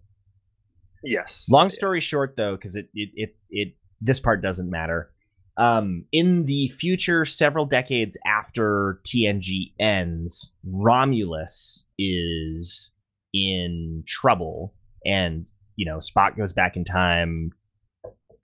yes. 1.05 1.49
Long 1.51 1.71
story 1.71 2.01
short, 2.01 2.35
though, 2.37 2.57
because 2.57 2.77
it, 2.77 2.89
it 2.95 3.11
it 3.15 3.37
it 3.51 3.77
this 4.01 4.21
part 4.21 4.43
doesn't 4.43 4.71
matter. 4.71 5.11
Um, 5.59 6.07
in 6.13 6.47
the 6.47 6.69
future, 6.69 7.27
several 7.27 7.67
decades 7.67 8.17
after 8.27 9.01
TNG 9.05 9.75
ends, 9.79 10.55
Romulus 10.65 11.85
is 11.99 12.91
in 13.35 14.05
trouble, 14.07 14.75
and 15.05 15.45
you 15.77 15.85
know 15.85 15.99
Spock 15.99 16.37
goes 16.37 16.53
back 16.53 16.77
in 16.77 16.85
time 16.85 17.51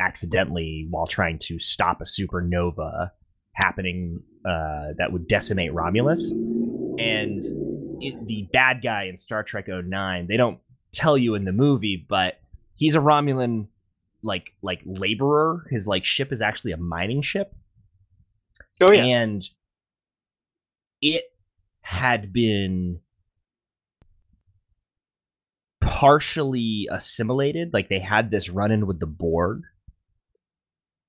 accidentally 0.01 0.87
while 0.91 1.07
trying 1.07 1.39
to 1.41 1.59
stop 1.59 2.01
a 2.01 2.05
supernova 2.05 3.11
happening 3.55 4.23
uh, 4.45 4.93
that 4.99 5.13
would 5.13 5.27
decimate 5.27 5.73
Romulus. 5.73 6.33
And 7.29 8.03
it, 8.03 8.27
the 8.27 8.49
bad 8.53 8.83
guy 8.83 9.05
in 9.05 9.19
Star 9.19 9.43
Trek 9.43 9.67
09, 9.69 10.27
they 10.27 10.37
don't 10.37 10.61
tell 10.93 11.17
you 11.19 11.35
in 11.35 11.45
the 11.45 11.53
movie, 11.53 12.05
but 12.09 12.41
he's 12.77 12.95
a 12.95 13.01
Romulan 13.01 13.69
like 14.23 14.53
like 14.63 14.81
laborer. 14.85 15.67
His 15.71 15.87
like 15.87 16.05
ship 16.05 16.33
is 16.33 16.41
actually 16.41 16.73
a 16.73 16.77
mining 16.77 17.23
ship. 17.23 17.55
Oh 18.83 18.93
yeah. 18.93 19.05
And 19.05 19.45
it 21.01 21.25
had 21.83 22.33
been 22.33 23.01
partially 25.81 26.89
assimilated. 26.91 27.73
Like 27.73 27.89
they 27.89 28.01
had 28.01 28.31
this 28.31 28.51
run 28.51 28.71
in 28.71 28.87
with 28.87 29.01
the 29.01 29.07
Borg. 29.07 29.63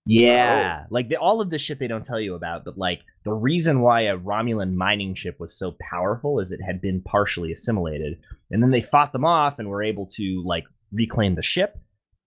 Oh. 0.10 0.12
Yeah, 0.12 0.86
like 0.90 1.10
the, 1.10 1.18
all 1.18 1.40
of 1.40 1.52
this 1.52 1.62
shit 1.62 1.78
they 1.78 1.88
don't 1.88 2.04
tell 2.04 2.20
you 2.20 2.34
about, 2.34 2.66
but 2.66 2.78
like 2.78 3.02
the 3.26 3.34
reason 3.34 3.82
why 3.82 4.02
a 4.02 4.18
Romulan 4.18 4.74
mining 4.74 5.14
ship 5.14 5.40
was 5.40 5.56
so 5.56 5.76
powerful 5.80 6.40
is 6.40 6.52
it 6.52 6.62
had 6.66 6.82
been 6.82 7.02
partially 7.02 7.52
assimilated, 7.52 8.20
and 8.50 8.64
then 8.64 8.72
they 8.72 8.82
fought 8.82 9.14
them 9.14 9.26
off 9.26 9.60
and 9.60 9.70
were 9.70 9.84
able 9.84 10.08
to 10.16 10.44
like 10.46 10.64
reclaim 10.92 11.36
the 11.36 11.44
ship, 11.44 11.78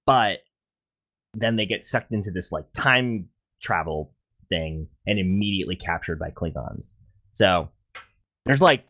but 0.06 0.38
then 1.34 1.56
they 1.56 1.66
get 1.66 1.84
sucked 1.84 2.12
into 2.12 2.30
this 2.30 2.52
like 2.52 2.66
time 2.72 3.28
travel 3.60 4.14
thing 4.48 4.86
and 5.06 5.18
immediately 5.18 5.74
captured 5.74 6.20
by 6.20 6.30
Klingons. 6.30 6.94
So 7.32 7.68
there's 8.44 8.62
like 8.62 8.84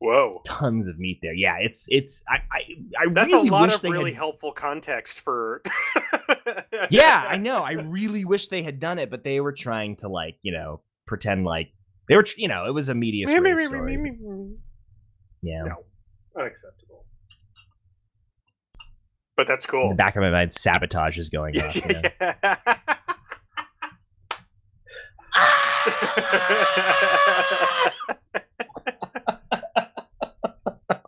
Whoa. 0.00 0.42
tons 0.44 0.86
of 0.86 0.98
meat 0.98 1.18
there. 1.22 1.34
Yeah, 1.34 1.56
it's 1.60 1.86
it's 1.90 2.22
I 2.28 2.36
I, 2.52 2.60
I 3.00 3.12
That's 3.12 3.32
really 3.32 3.48
a 3.48 3.52
lot 3.52 3.74
of 3.74 3.82
really 3.82 4.12
had, 4.12 4.18
helpful 4.18 4.52
context 4.52 5.20
for. 5.20 5.62
Yeah, 6.90 7.24
I 7.28 7.36
know. 7.36 7.62
I 7.62 7.72
really 7.72 8.24
wish 8.24 8.48
they 8.48 8.62
had 8.62 8.78
done 8.80 8.98
it, 8.98 9.10
but 9.10 9.22
they 9.22 9.40
were 9.40 9.52
trying 9.52 9.96
to 9.96 10.08
like 10.08 10.36
you 10.42 10.52
know 10.52 10.80
pretend 11.06 11.44
like 11.44 11.68
they 12.08 12.16
were 12.16 12.24
you 12.36 12.48
know 12.48 12.66
it 12.66 12.72
was 12.72 12.88
a 12.88 12.94
media 12.94 13.26
story. 13.26 13.42
Yeah. 15.42 15.62
No. 15.64 15.84
Unacceptable. 16.38 17.04
But 19.36 19.46
that's 19.46 19.64
In 19.66 19.70
cool. 19.70 19.88
the 19.90 19.94
back 19.94 20.16
of 20.16 20.22
my 20.22 20.30
mind, 20.30 20.52
sabotage 20.52 21.18
is 21.18 21.28
going 21.28 21.58
off. 21.62 21.76
you 21.76 21.82
know? 21.86 22.00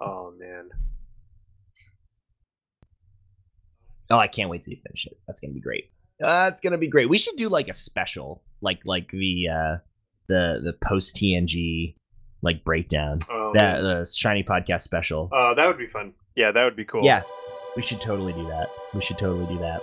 oh 0.00 0.32
man. 0.38 0.68
Oh, 4.10 4.18
I 4.18 4.26
can't 4.26 4.50
wait 4.50 4.62
to 4.62 4.76
finish 4.76 5.06
it. 5.06 5.16
That's 5.26 5.40
gonna 5.40 5.54
be 5.54 5.60
great. 5.60 5.90
That's 6.18 6.60
gonna 6.60 6.78
be 6.78 6.88
great. 6.88 7.08
We 7.08 7.18
should 7.18 7.36
do 7.36 7.48
like 7.48 7.68
a 7.68 7.74
special, 7.74 8.42
like 8.60 8.80
like 8.84 9.10
the 9.10 9.48
uh 9.48 9.76
the 10.28 10.60
the 10.62 10.74
post 10.86 11.16
TNG 11.16 11.94
like 12.42 12.64
breakdown. 12.64 13.18
Oh, 13.30 13.52
That 13.54 13.80
the 13.82 14.04
shiny 14.04 14.42
podcast 14.42 14.82
special. 14.82 15.28
Uh, 15.32 15.54
that 15.54 15.66
would 15.66 15.78
be 15.78 15.86
fun. 15.86 16.14
Yeah, 16.36 16.52
that 16.52 16.64
would 16.64 16.76
be 16.76 16.84
cool. 16.84 17.04
Yeah, 17.04 17.22
we 17.76 17.82
should 17.82 18.00
totally 18.00 18.32
do 18.32 18.46
that. 18.48 18.70
We 18.94 19.02
should 19.02 19.18
totally 19.18 19.46
do 19.52 19.60
that. 19.60 19.80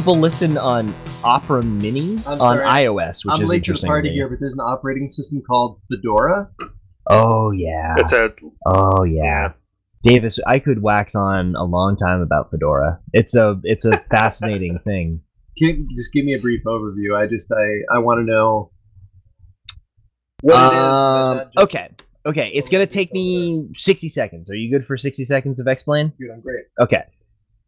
People 0.00 0.16
listen 0.16 0.56
on 0.56 0.94
Opera 1.22 1.62
Mini 1.62 2.16
I'm 2.26 2.40
on 2.40 2.56
sorry. 2.56 2.64
iOS, 2.86 3.22
which 3.22 3.34
I'm 3.36 3.42
is 3.42 3.50
late 3.50 3.56
to 3.64 3.72
the 3.72 3.72
interesting. 3.72 3.88
party 3.88 4.08
me. 4.08 4.14
here, 4.14 4.30
but 4.30 4.40
there's 4.40 4.54
an 4.54 4.60
operating 4.60 5.10
system 5.10 5.42
called 5.46 5.78
Fedora. 5.90 6.48
Oh 7.06 7.50
yeah. 7.50 7.90
It's 7.98 8.14
a 8.14 8.32
Oh 8.64 9.04
yeah. 9.04 9.52
Davis, 10.02 10.38
I 10.46 10.58
could 10.58 10.80
wax 10.82 11.14
on 11.14 11.54
a 11.54 11.64
long 11.64 11.98
time 11.98 12.22
about 12.22 12.50
Fedora. 12.50 12.98
It's 13.12 13.34
a 13.36 13.60
it's 13.62 13.84
a 13.84 13.98
fascinating 14.10 14.78
thing. 14.86 15.20
Can 15.58 15.68
you 15.68 15.88
just 15.94 16.14
give 16.14 16.24
me 16.24 16.32
a 16.32 16.38
brief 16.40 16.62
overview? 16.64 17.14
I 17.14 17.26
just 17.26 17.52
I 17.52 17.94
I 17.94 17.98
want 17.98 18.20
to 18.20 18.24
know 18.24 18.70
what 20.40 20.72
it 20.72 20.76
is. 20.76 20.78
and 20.78 20.80
Um, 20.80 21.36
not 21.36 21.52
just- 21.52 21.64
okay. 21.64 21.88
Okay, 22.24 22.50
it's 22.54 22.70
gonna 22.70 22.86
take 22.86 23.12
me 23.12 23.68
sixty 23.76 24.08
seconds. 24.08 24.50
Are 24.50 24.54
you 24.56 24.70
good 24.70 24.86
for 24.86 24.96
sixty 24.96 25.26
seconds 25.26 25.60
of 25.60 25.66
explain? 25.66 26.14
Dude, 26.18 26.30
I'm 26.30 26.40
great. 26.40 26.64
Okay. 26.80 27.02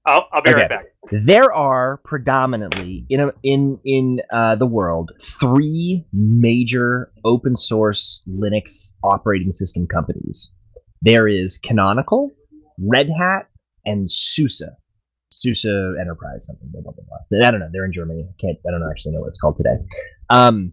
I'll, 0.07 0.27
I'll 0.33 0.43
be 0.43 0.51
Okay. 0.51 0.61
right 0.61 0.69
back. 0.69 0.85
there 1.11 1.53
are 1.53 2.01
predominantly 2.05 3.07
in 3.09 3.21
a, 3.21 3.33
in 3.43 3.79
in 3.85 4.21
uh, 4.33 4.57
the 4.57 4.67
world 4.67 5.13
three 5.21 6.05
major 6.13 7.13
open 7.25 7.57
source 7.57 8.25
Linux 8.29 8.95
operating 9.05 9.53
system 9.53 9.87
companies. 9.87 10.53
There 11.03 11.27
is 11.29 11.59
Canonical, 11.59 12.31
Red 12.79 13.09
Hat, 13.17 13.49
and 13.85 14.11
SUSE. 14.11 14.63
SUSE 15.31 15.65
Enterprise 16.01 16.47
something. 16.47 16.69
Blah, 16.73 16.83
blah, 16.83 16.93
blah, 16.93 17.05
blah. 17.31 17.47
I 17.47 17.51
don't 17.51 17.61
know. 17.61 17.69
They're 17.73 17.85
in 17.85 17.93
Germany. 17.93 18.27
I 18.29 18.35
can't. 18.41 18.59
I 18.67 18.71
don't 18.71 18.89
actually 18.91 19.13
know 19.13 19.21
what 19.21 19.29
it's 19.29 19.41
called 19.41 19.57
today. 19.57 19.77
Um, 20.31 20.73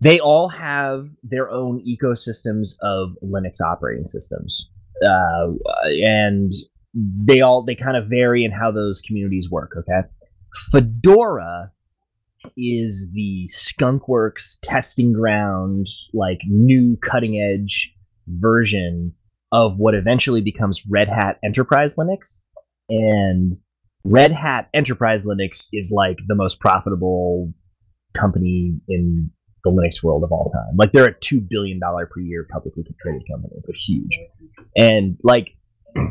they 0.00 0.18
all 0.18 0.48
have 0.48 1.08
their 1.22 1.50
own 1.50 1.82
ecosystems 1.86 2.70
of 2.82 3.10
Linux 3.22 3.60
operating 3.60 4.06
systems, 4.06 4.70
uh, 5.06 5.50
and 6.06 6.50
they 6.94 7.40
all 7.40 7.64
they 7.64 7.74
kind 7.74 7.96
of 7.96 8.08
vary 8.08 8.44
in 8.44 8.50
how 8.50 8.70
those 8.70 9.00
communities 9.00 9.48
work. 9.50 9.72
Okay, 9.76 10.08
Fedora 10.72 11.72
is 12.56 13.10
the 13.12 13.48
skunkworks 13.52 14.58
testing 14.62 15.12
ground, 15.12 15.86
like 16.14 16.38
new 16.46 16.96
cutting 16.96 17.38
edge 17.38 17.94
version 18.26 19.12
of 19.52 19.78
what 19.78 19.94
eventually 19.94 20.40
becomes 20.40 20.84
Red 20.88 21.08
Hat 21.08 21.38
Enterprise 21.44 21.96
Linux, 21.96 22.42
and 22.88 23.54
Red 24.04 24.32
Hat 24.32 24.68
Enterprise 24.74 25.24
Linux 25.24 25.68
is 25.72 25.92
like 25.94 26.18
the 26.26 26.34
most 26.34 26.60
profitable 26.60 27.52
company 28.16 28.80
in 28.88 29.30
the 29.62 29.70
Linux 29.70 30.02
world 30.02 30.24
of 30.24 30.32
all 30.32 30.50
time. 30.50 30.76
Like 30.76 30.92
they're 30.92 31.04
a 31.04 31.20
two 31.20 31.40
billion 31.40 31.78
dollar 31.78 32.06
per 32.06 32.20
year 32.20 32.46
publicly 32.50 32.84
traded 33.00 33.22
company. 33.30 33.54
They're 33.66 33.76
huge, 33.86 34.18
and 34.76 35.16
like 35.22 35.50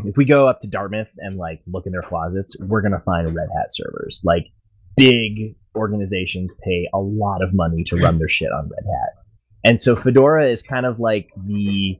if 0.05 0.17
we 0.17 0.25
go 0.25 0.47
up 0.47 0.61
to 0.61 0.67
Dartmouth 0.67 1.11
and 1.17 1.37
like 1.37 1.61
look 1.67 1.85
in 1.85 1.91
their 1.91 2.01
closets, 2.01 2.55
we're 2.59 2.81
gonna 2.81 3.01
find 3.05 3.33
Red 3.33 3.49
Hat 3.55 3.67
servers. 3.69 4.21
Like 4.23 4.47
big 4.95 5.55
organizations 5.75 6.53
pay 6.63 6.87
a 6.93 6.99
lot 6.99 7.41
of 7.43 7.53
money 7.53 7.83
to 7.85 7.97
run 7.97 8.17
their 8.17 8.29
shit 8.29 8.51
on 8.51 8.69
Red 8.69 8.85
Hat, 8.85 9.23
and 9.63 9.81
so 9.81 9.95
Fedora 9.95 10.47
is 10.47 10.61
kind 10.61 10.85
of 10.85 10.99
like 10.99 11.29
the 11.45 11.99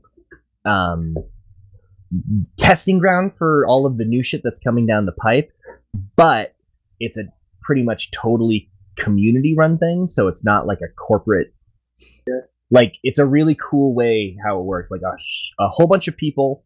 um, 0.64 1.14
testing 2.58 2.98
ground 2.98 3.34
for 3.36 3.66
all 3.66 3.86
of 3.86 3.96
the 3.96 4.04
new 4.04 4.22
shit 4.22 4.42
that's 4.42 4.60
coming 4.60 4.86
down 4.86 5.06
the 5.06 5.12
pipe. 5.12 5.50
But 6.16 6.54
it's 6.98 7.18
a 7.18 7.24
pretty 7.62 7.82
much 7.82 8.10
totally 8.10 8.70
community 8.96 9.54
run 9.56 9.78
thing, 9.78 10.06
so 10.06 10.28
it's 10.28 10.44
not 10.44 10.66
like 10.66 10.80
a 10.82 10.88
corporate. 10.88 11.52
Like 12.70 12.94
it's 13.02 13.18
a 13.18 13.26
really 13.26 13.56
cool 13.56 13.94
way 13.94 14.36
how 14.44 14.58
it 14.58 14.64
works. 14.64 14.90
Like 14.90 15.02
a, 15.02 15.62
a 15.62 15.68
whole 15.68 15.88
bunch 15.88 16.08
of 16.08 16.16
people 16.16 16.64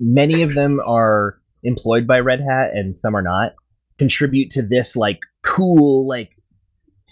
many 0.00 0.42
of 0.42 0.54
them 0.54 0.80
are 0.86 1.38
employed 1.62 2.06
by 2.06 2.18
Red 2.18 2.40
Hat 2.40 2.70
and 2.72 2.96
some 2.96 3.14
are 3.14 3.22
not, 3.22 3.52
contribute 3.98 4.50
to 4.50 4.62
this 4.62 4.96
like 4.96 5.20
cool 5.42 6.08
like 6.08 6.30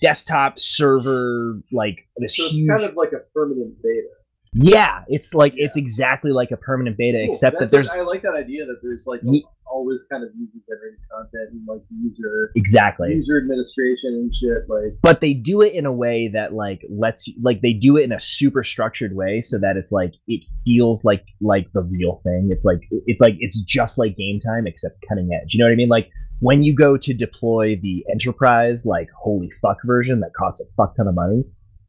desktop 0.00 0.58
server 0.58 1.60
like 1.70 2.08
this 2.16 2.36
So 2.36 2.44
it's 2.44 2.52
huge 2.52 2.68
kind 2.68 2.82
of 2.82 2.96
like 2.96 3.12
a 3.12 3.20
permanent 3.34 3.80
beta. 3.82 4.08
Yeah 4.52 5.04
it's 5.08 5.34
like 5.34 5.52
it's 5.56 5.76
exactly 5.76 6.30
like 6.30 6.50
a 6.50 6.56
permanent 6.56 6.96
beta 6.96 7.18
Cool. 7.18 7.30
except 7.30 7.58
that 7.58 7.70
there's 7.70 7.88
like- 7.88 7.98
I 7.98 8.02
like 8.02 8.22
that 8.22 8.34
idea 8.34 8.66
that 8.66 8.78
there's 8.82 9.04
like 9.06 9.20
Ye- 9.22 9.44
always 9.66 10.06
kind 10.10 10.24
of 10.24 10.30
user 10.38 10.58
generated 10.66 10.98
content 11.10 11.52
and 11.52 11.66
like 11.68 11.82
user 12.00 12.50
exactly. 12.56 13.12
user 13.12 13.36
administration 13.36 14.14
and 14.14 14.34
shit. 14.34 14.68
Like 14.68 14.98
but 15.02 15.20
they 15.20 15.34
do 15.34 15.60
it 15.60 15.74
in 15.74 15.84
a 15.84 15.92
way 15.92 16.30
that 16.32 16.54
like 16.54 16.80
lets 16.90 17.28
you 17.28 17.34
like 17.42 17.60
they 17.60 17.74
do 17.74 17.96
it 17.98 18.04
in 18.04 18.12
a 18.12 18.18
super 18.20 18.64
structured 18.64 19.14
way 19.14 19.42
so 19.42 19.58
that 19.58 19.76
it's 19.76 19.92
like 19.92 20.14
it 20.26 20.42
feels 20.64 21.04
like 21.04 21.24
like 21.40 21.66
the 21.74 21.82
real 21.82 22.20
thing. 22.24 22.48
It's 22.50 22.64
like 22.64 22.80
it's 22.90 23.20
like 23.20 23.34
it's 23.40 23.60
just 23.62 23.98
like 23.98 24.16
game 24.16 24.40
time 24.40 24.66
except 24.66 25.04
cutting 25.08 25.28
edge. 25.34 25.52
You 25.52 25.58
know 25.58 25.66
what 25.66 25.72
i 25.72 25.76
mean? 25.76 25.88
Like 25.90 26.08
when 26.40 26.62
you 26.62 26.74
go 26.74 26.96
to 26.96 27.12
deploy 27.12 27.76
the 27.82 28.04
enterprise 28.10 28.86
like 28.86 29.08
holy 29.20 29.50
fuck 29.60 29.78
version 29.84 30.20
that 30.20 30.30
costs 30.38 30.60
a 30.60 30.64
fuck 30.76 30.96
ton 30.96 31.08
of 31.08 31.14
money 31.14 31.42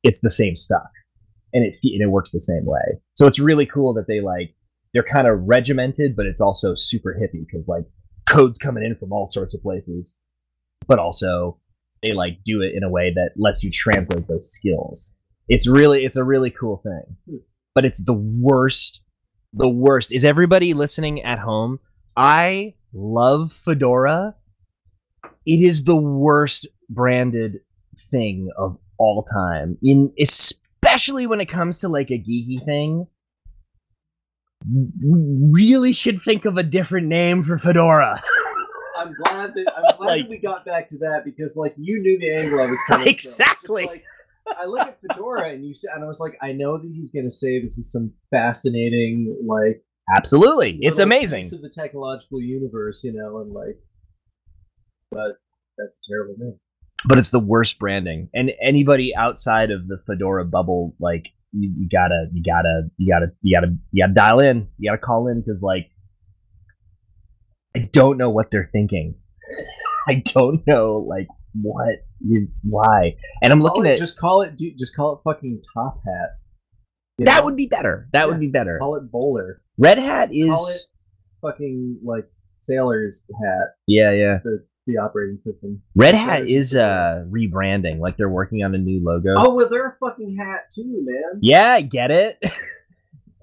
it's 0.03 0.21
the 0.21 0.29
same 0.29 0.55
stuff 0.55 0.87
and 1.53 1.63
it 1.63 1.75
and 1.83 2.01
it 2.01 2.09
works 2.09 2.31
the 2.31 2.41
same 2.41 2.65
way 2.65 2.99
so 3.13 3.27
it's 3.27 3.39
really 3.39 3.65
cool 3.65 3.93
that 3.93 4.07
they 4.07 4.21
like 4.21 4.55
they're 4.93 5.03
kind 5.03 5.27
of 5.27 5.39
regimented 5.43 6.15
but 6.15 6.25
it's 6.25 6.41
also 6.41 6.73
super 6.75 7.15
hippie 7.19 7.45
because 7.45 7.67
like 7.67 7.85
code's 8.27 8.57
coming 8.57 8.83
in 8.83 8.95
from 8.95 9.11
all 9.11 9.27
sorts 9.27 9.53
of 9.53 9.61
places 9.61 10.15
but 10.87 10.99
also 10.99 11.59
they 12.01 12.13
like 12.13 12.39
do 12.43 12.61
it 12.61 12.73
in 12.75 12.83
a 12.83 12.89
way 12.89 13.13
that 13.13 13.31
lets 13.35 13.63
you 13.63 13.71
translate 13.71 14.27
those 14.27 14.51
skills. 14.51 15.15
It's 15.47 15.67
really 15.67 16.05
it's 16.05 16.17
a 16.17 16.23
really 16.23 16.51
cool 16.51 16.81
thing. 16.83 17.41
But 17.75 17.85
it's 17.85 18.03
the 18.03 18.13
worst 18.13 19.01
the 19.53 19.69
worst. 19.69 20.11
Is 20.11 20.23
everybody 20.23 20.73
listening 20.73 21.23
at 21.23 21.39
home? 21.39 21.79
I 22.15 22.75
love 22.93 23.51
Fedora. 23.53 24.35
It 25.45 25.61
is 25.61 25.83
the 25.83 25.99
worst 25.99 26.67
branded 26.89 27.59
thing 28.11 28.49
of 28.57 28.77
all 28.97 29.23
time. 29.23 29.77
In 29.81 30.11
especially 30.19 30.59
when 31.07 31.39
it 31.41 31.47
comes 31.47 31.79
to 31.79 31.89
like 31.89 32.09
a 32.11 32.19
geeky 32.19 32.63
thing. 32.63 33.07
We 34.69 35.49
really 35.51 35.93
should 35.93 36.21
think 36.23 36.45
of 36.45 36.57
a 36.57 36.63
different 36.63 37.07
name 37.07 37.43
for 37.43 37.57
Fedora. 37.57 38.21
I'm 38.97 39.13
glad 39.13 39.53
that 39.53 39.65
I'm 39.77 39.97
glad 39.97 40.05
Like- 40.07 40.21
that 40.23 40.29
we 40.29 40.37
got 40.39 40.65
back 40.65 40.89
to 40.89 40.97
that 40.99 41.21
because 41.23 41.55
like 41.55 41.73
you 41.77 42.01
knew 42.01 42.19
the 42.19 42.35
angle 42.35 42.59
I 42.61 42.65
was 42.65 42.81
coming 42.87 43.05
from. 43.05 43.13
Exactly. 43.13 43.85
like, 43.85 44.03
I 44.59 44.65
look 44.65 44.79
at 44.87 44.97
Fedora 45.07 45.51
and 45.51 45.65
you 45.65 45.73
said, 45.75 45.91
and 45.95 46.03
I 46.03 46.07
was 46.07 46.19
like, 46.19 46.37
I 46.41 46.51
know 46.51 46.77
that 46.77 46.91
he's 46.93 47.11
gonna 47.11 47.31
say 47.31 47.61
this 47.61 47.77
is 47.77 47.89
some 47.91 48.11
fascinating 48.31 49.37
like 49.47 49.83
Absolutely. 50.17 50.79
It's 50.81 50.99
amazing. 50.99 51.45
of 51.45 51.61
the 51.61 51.69
technological 51.69 52.41
universe, 52.41 53.01
you 53.03 53.13
know, 53.13 53.37
and 53.41 53.51
like, 53.53 53.77
but 55.11 55.37
that's 55.77 55.97
a 55.97 56.11
terrible 56.11 56.35
name. 56.37 56.59
But 57.07 57.17
it's 57.17 57.29
the 57.29 57.39
worst 57.39 57.79
branding. 57.79 58.29
And 58.33 58.51
anybody 58.61 59.15
outside 59.15 59.71
of 59.71 59.87
the 59.87 59.97
Fedora 60.05 60.45
bubble, 60.45 60.95
like 60.99 61.25
you, 61.51 61.71
you 61.77 61.89
gotta, 61.89 62.27
you 62.33 62.43
gotta, 62.43 62.89
you 62.97 63.11
gotta, 63.11 63.31
you 63.41 63.55
gotta, 63.55 63.73
you 63.91 64.03
gotta 64.03 64.13
dial 64.13 64.39
in. 64.39 64.67
You 64.77 64.91
gotta 64.91 65.01
call 65.01 65.27
in 65.27 65.41
because, 65.41 65.61
like, 65.61 65.89
I 67.75 67.89
don't 67.91 68.17
know 68.17 68.29
what 68.29 68.51
they're 68.51 68.69
thinking. 68.71 69.15
I 70.07 70.23
don't 70.33 70.65
know, 70.67 70.97
like, 70.97 71.27
what 71.53 71.95
is 72.29 72.53
why. 72.63 73.15
And 73.41 73.51
I'm 73.53 73.61
looking 73.61 73.85
it- 73.85 73.93
at 73.93 73.97
just 73.99 74.17
call 74.19 74.41
it, 74.41 74.55
dude, 74.55 74.77
just 74.77 74.95
call 74.95 75.15
it 75.15 75.21
fucking 75.23 75.61
Top 75.73 76.01
Hat. 76.05 76.29
That 77.19 77.39
know? 77.39 77.45
would 77.45 77.57
be 77.57 77.67
better. 77.67 78.07
That 78.13 78.29
would 78.29 78.39
be 78.39 78.47
better. 78.47 78.77
call 78.79 78.95
it 78.95 79.11
Bowler. 79.11 79.61
Red 79.77 79.97
Hat 79.97 80.29
is 80.33 80.49
Call 80.49 80.67
it 80.67 80.81
fucking 81.41 81.99
like 82.03 82.29
Sailor's 82.55 83.25
Hat, 83.41 83.67
yeah, 83.87 84.11
yeah. 84.11 84.39
the 84.43 84.65
the 84.89 84.97
operating 84.97 85.39
system. 85.39 85.81
Red 85.95 86.15
Hat 86.15 86.47
is 86.47 86.75
uh 86.75 87.25
rebranding. 87.29 87.99
Like 87.99 88.17
they're 88.17 88.29
working 88.29 88.63
on 88.63 88.73
a 88.75 88.77
new 88.77 89.01
logo. 89.03 89.35
Oh 89.37 89.53
well, 89.53 89.69
they're 89.69 89.87
a 89.87 89.97
fucking 89.99 90.37
hat 90.37 90.65
too, 90.73 91.03
man. 91.05 91.39
Yeah, 91.41 91.73
I 91.73 91.81
get 91.81 92.11
it. 92.11 92.39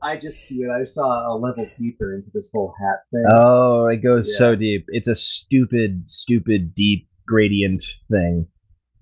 I 0.03 0.17
just, 0.17 0.49
dude, 0.49 0.71
I 0.71 0.85
saw 0.85 1.33
a 1.33 1.35
level 1.37 1.67
deeper 1.79 2.15
into 2.15 2.29
this 2.33 2.51
whole 2.53 2.75
hat 2.79 3.01
thing. 3.11 3.25
Oh, 3.31 3.87
it 3.87 3.97
goes 3.97 4.37
so 4.37 4.55
deep. 4.55 4.85
It's 4.89 5.09
a 5.09 5.17
stupid, 5.17 6.07
stupid, 6.07 6.75
deep 6.75 7.09
gradient 7.27 7.83
thing. 8.11 8.47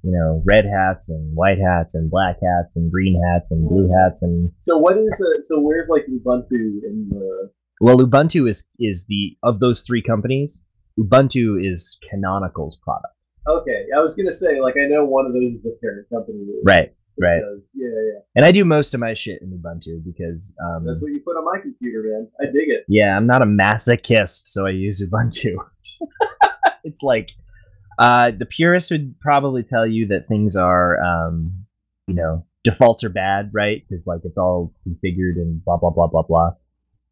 You 0.03 0.13
know, 0.13 0.43
red 0.45 0.65
hats 0.67 1.09
and 1.09 1.35
white 1.35 1.59
hats 1.59 1.95
and 1.95 2.11
black 2.11 2.37
hats 2.43 2.77
and 2.77 2.93
green 2.93 3.21
hats 3.29 3.51
and 3.51 3.69
blue 3.69 3.91
hats 4.01 4.23
and 4.23 4.53
So 4.57 4.79
what 4.79 4.97
is 4.99 5.21
uh, 5.21 5.43
so 5.43 5.59
where's 5.61 5.89
like 5.89 6.07
Ubuntu 6.07 6.53
in 6.53 7.09
the 7.11 7.51
well, 7.81 7.99
Ubuntu 7.99 8.49
is 8.49 8.67
is 8.79 9.07
the 9.07 9.37
of 9.43 9.61
those 9.61 9.81
three 9.81 10.03
companies. 10.03 10.63
Ubuntu 10.99 11.65
is 11.65 11.99
Canonical's 12.09 12.77
product. 12.77 13.15
Okay, 13.49 13.87
I 13.97 14.01
was 14.01 14.15
gonna 14.15 14.33
say 14.33 14.61
like 14.61 14.75
I 14.83 14.87
know 14.87 15.05
one 15.05 15.27
of 15.27 15.33
those 15.33 15.53
is 15.53 15.63
the 15.63 15.77
parent 15.83 16.09
company. 16.09 16.39
Right, 16.65 16.95
right. 17.21 17.43
Yeah, 17.75 17.89
yeah. 17.89 18.21
And 18.37 18.45
I 18.45 18.53
do 18.53 18.65
most 18.65 18.95
of 18.95 19.01
my 19.01 19.13
shit 19.15 19.43
in 19.43 19.51
Ubuntu 19.51 20.03
because 20.05 20.55
um, 20.65 20.87
That's 20.87 21.03
what 21.03 21.13
you 21.13 21.21
put 21.21 21.37
on 21.37 21.45
my 21.45 21.61
computer, 21.61 22.03
man. 22.05 22.29
I 22.41 22.47
dig 22.47 22.69
it. 22.69 22.85
Yeah, 22.89 23.17
I'm 23.17 23.27
not 23.27 23.43
a 23.43 23.47
masochist, 23.47 24.47
so 24.47 24.67
I 24.67 24.71
use 24.71 25.03
Ubuntu. 25.03 25.57
it's 26.85 27.03
like 27.03 27.33
uh, 27.99 28.31
the 28.37 28.47
purist 28.47 28.91
would 28.91 29.19
probably 29.21 29.63
tell 29.63 29.87
you 29.87 30.07
that 30.09 30.27
things 30.27 30.57
are, 30.57 31.03
um, 31.03 31.65
you 32.07 32.15
know, 32.15 32.47
defaults 32.65 33.05
are 33.05 33.11
bad, 33.11 33.51
right? 33.53 33.83
Because 33.89 34.07
like 34.07 34.21
it's 34.25 34.39
all 34.39 34.73
configured 34.87 35.37
and 35.37 35.65
blah 35.65 35.77
blah 35.77 35.91
blah 35.91 36.07
blah 36.07 36.23
blah. 36.23 36.53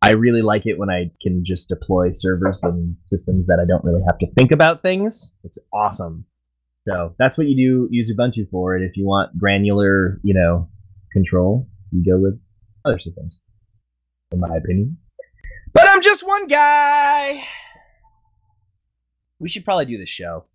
I 0.03 0.13
really 0.13 0.43
like 0.43 0.67
it 0.67 0.79
when 0.79 0.91
I 0.91 1.13
can 1.23 1.45
just 1.45 1.69
deploy 1.69 2.11
servers 2.13 2.61
and 2.65 2.97
systems 3.07 3.47
that 3.47 3.61
I 3.61 3.65
don't 3.65 3.85
really 3.85 4.03
have 4.05 4.19
to 4.19 4.27
think 4.37 4.51
about 4.51 4.83
things. 4.83 5.33
It's 5.45 5.59
awesome. 5.73 6.25
So 6.89 7.15
that's 7.21 7.39
what 7.39 7.47
you 7.47 7.55
do 7.57 7.89
use 7.91 8.13
Ubuntu 8.13 8.51
for. 8.51 8.75
And 8.75 8.85
if 8.85 8.97
you 8.97 9.07
want 9.07 9.39
granular, 9.39 10.19
you 10.25 10.35
know, 10.35 10.69
control, 11.13 11.69
you 11.93 12.05
go 12.05 12.19
with 12.19 12.41
other 12.85 12.99
systems, 12.99 13.43
in 14.33 14.41
my 14.41 14.57
opinion. 14.57 14.99
But 15.73 15.89
I'm 15.89 16.03
just 16.03 16.27
one 16.27 16.49
guy. 16.49 17.47
We 19.39 19.49
should 19.49 19.65
probably 19.65 19.85
do 19.85 19.99
the 19.99 20.07
show. 20.07 20.47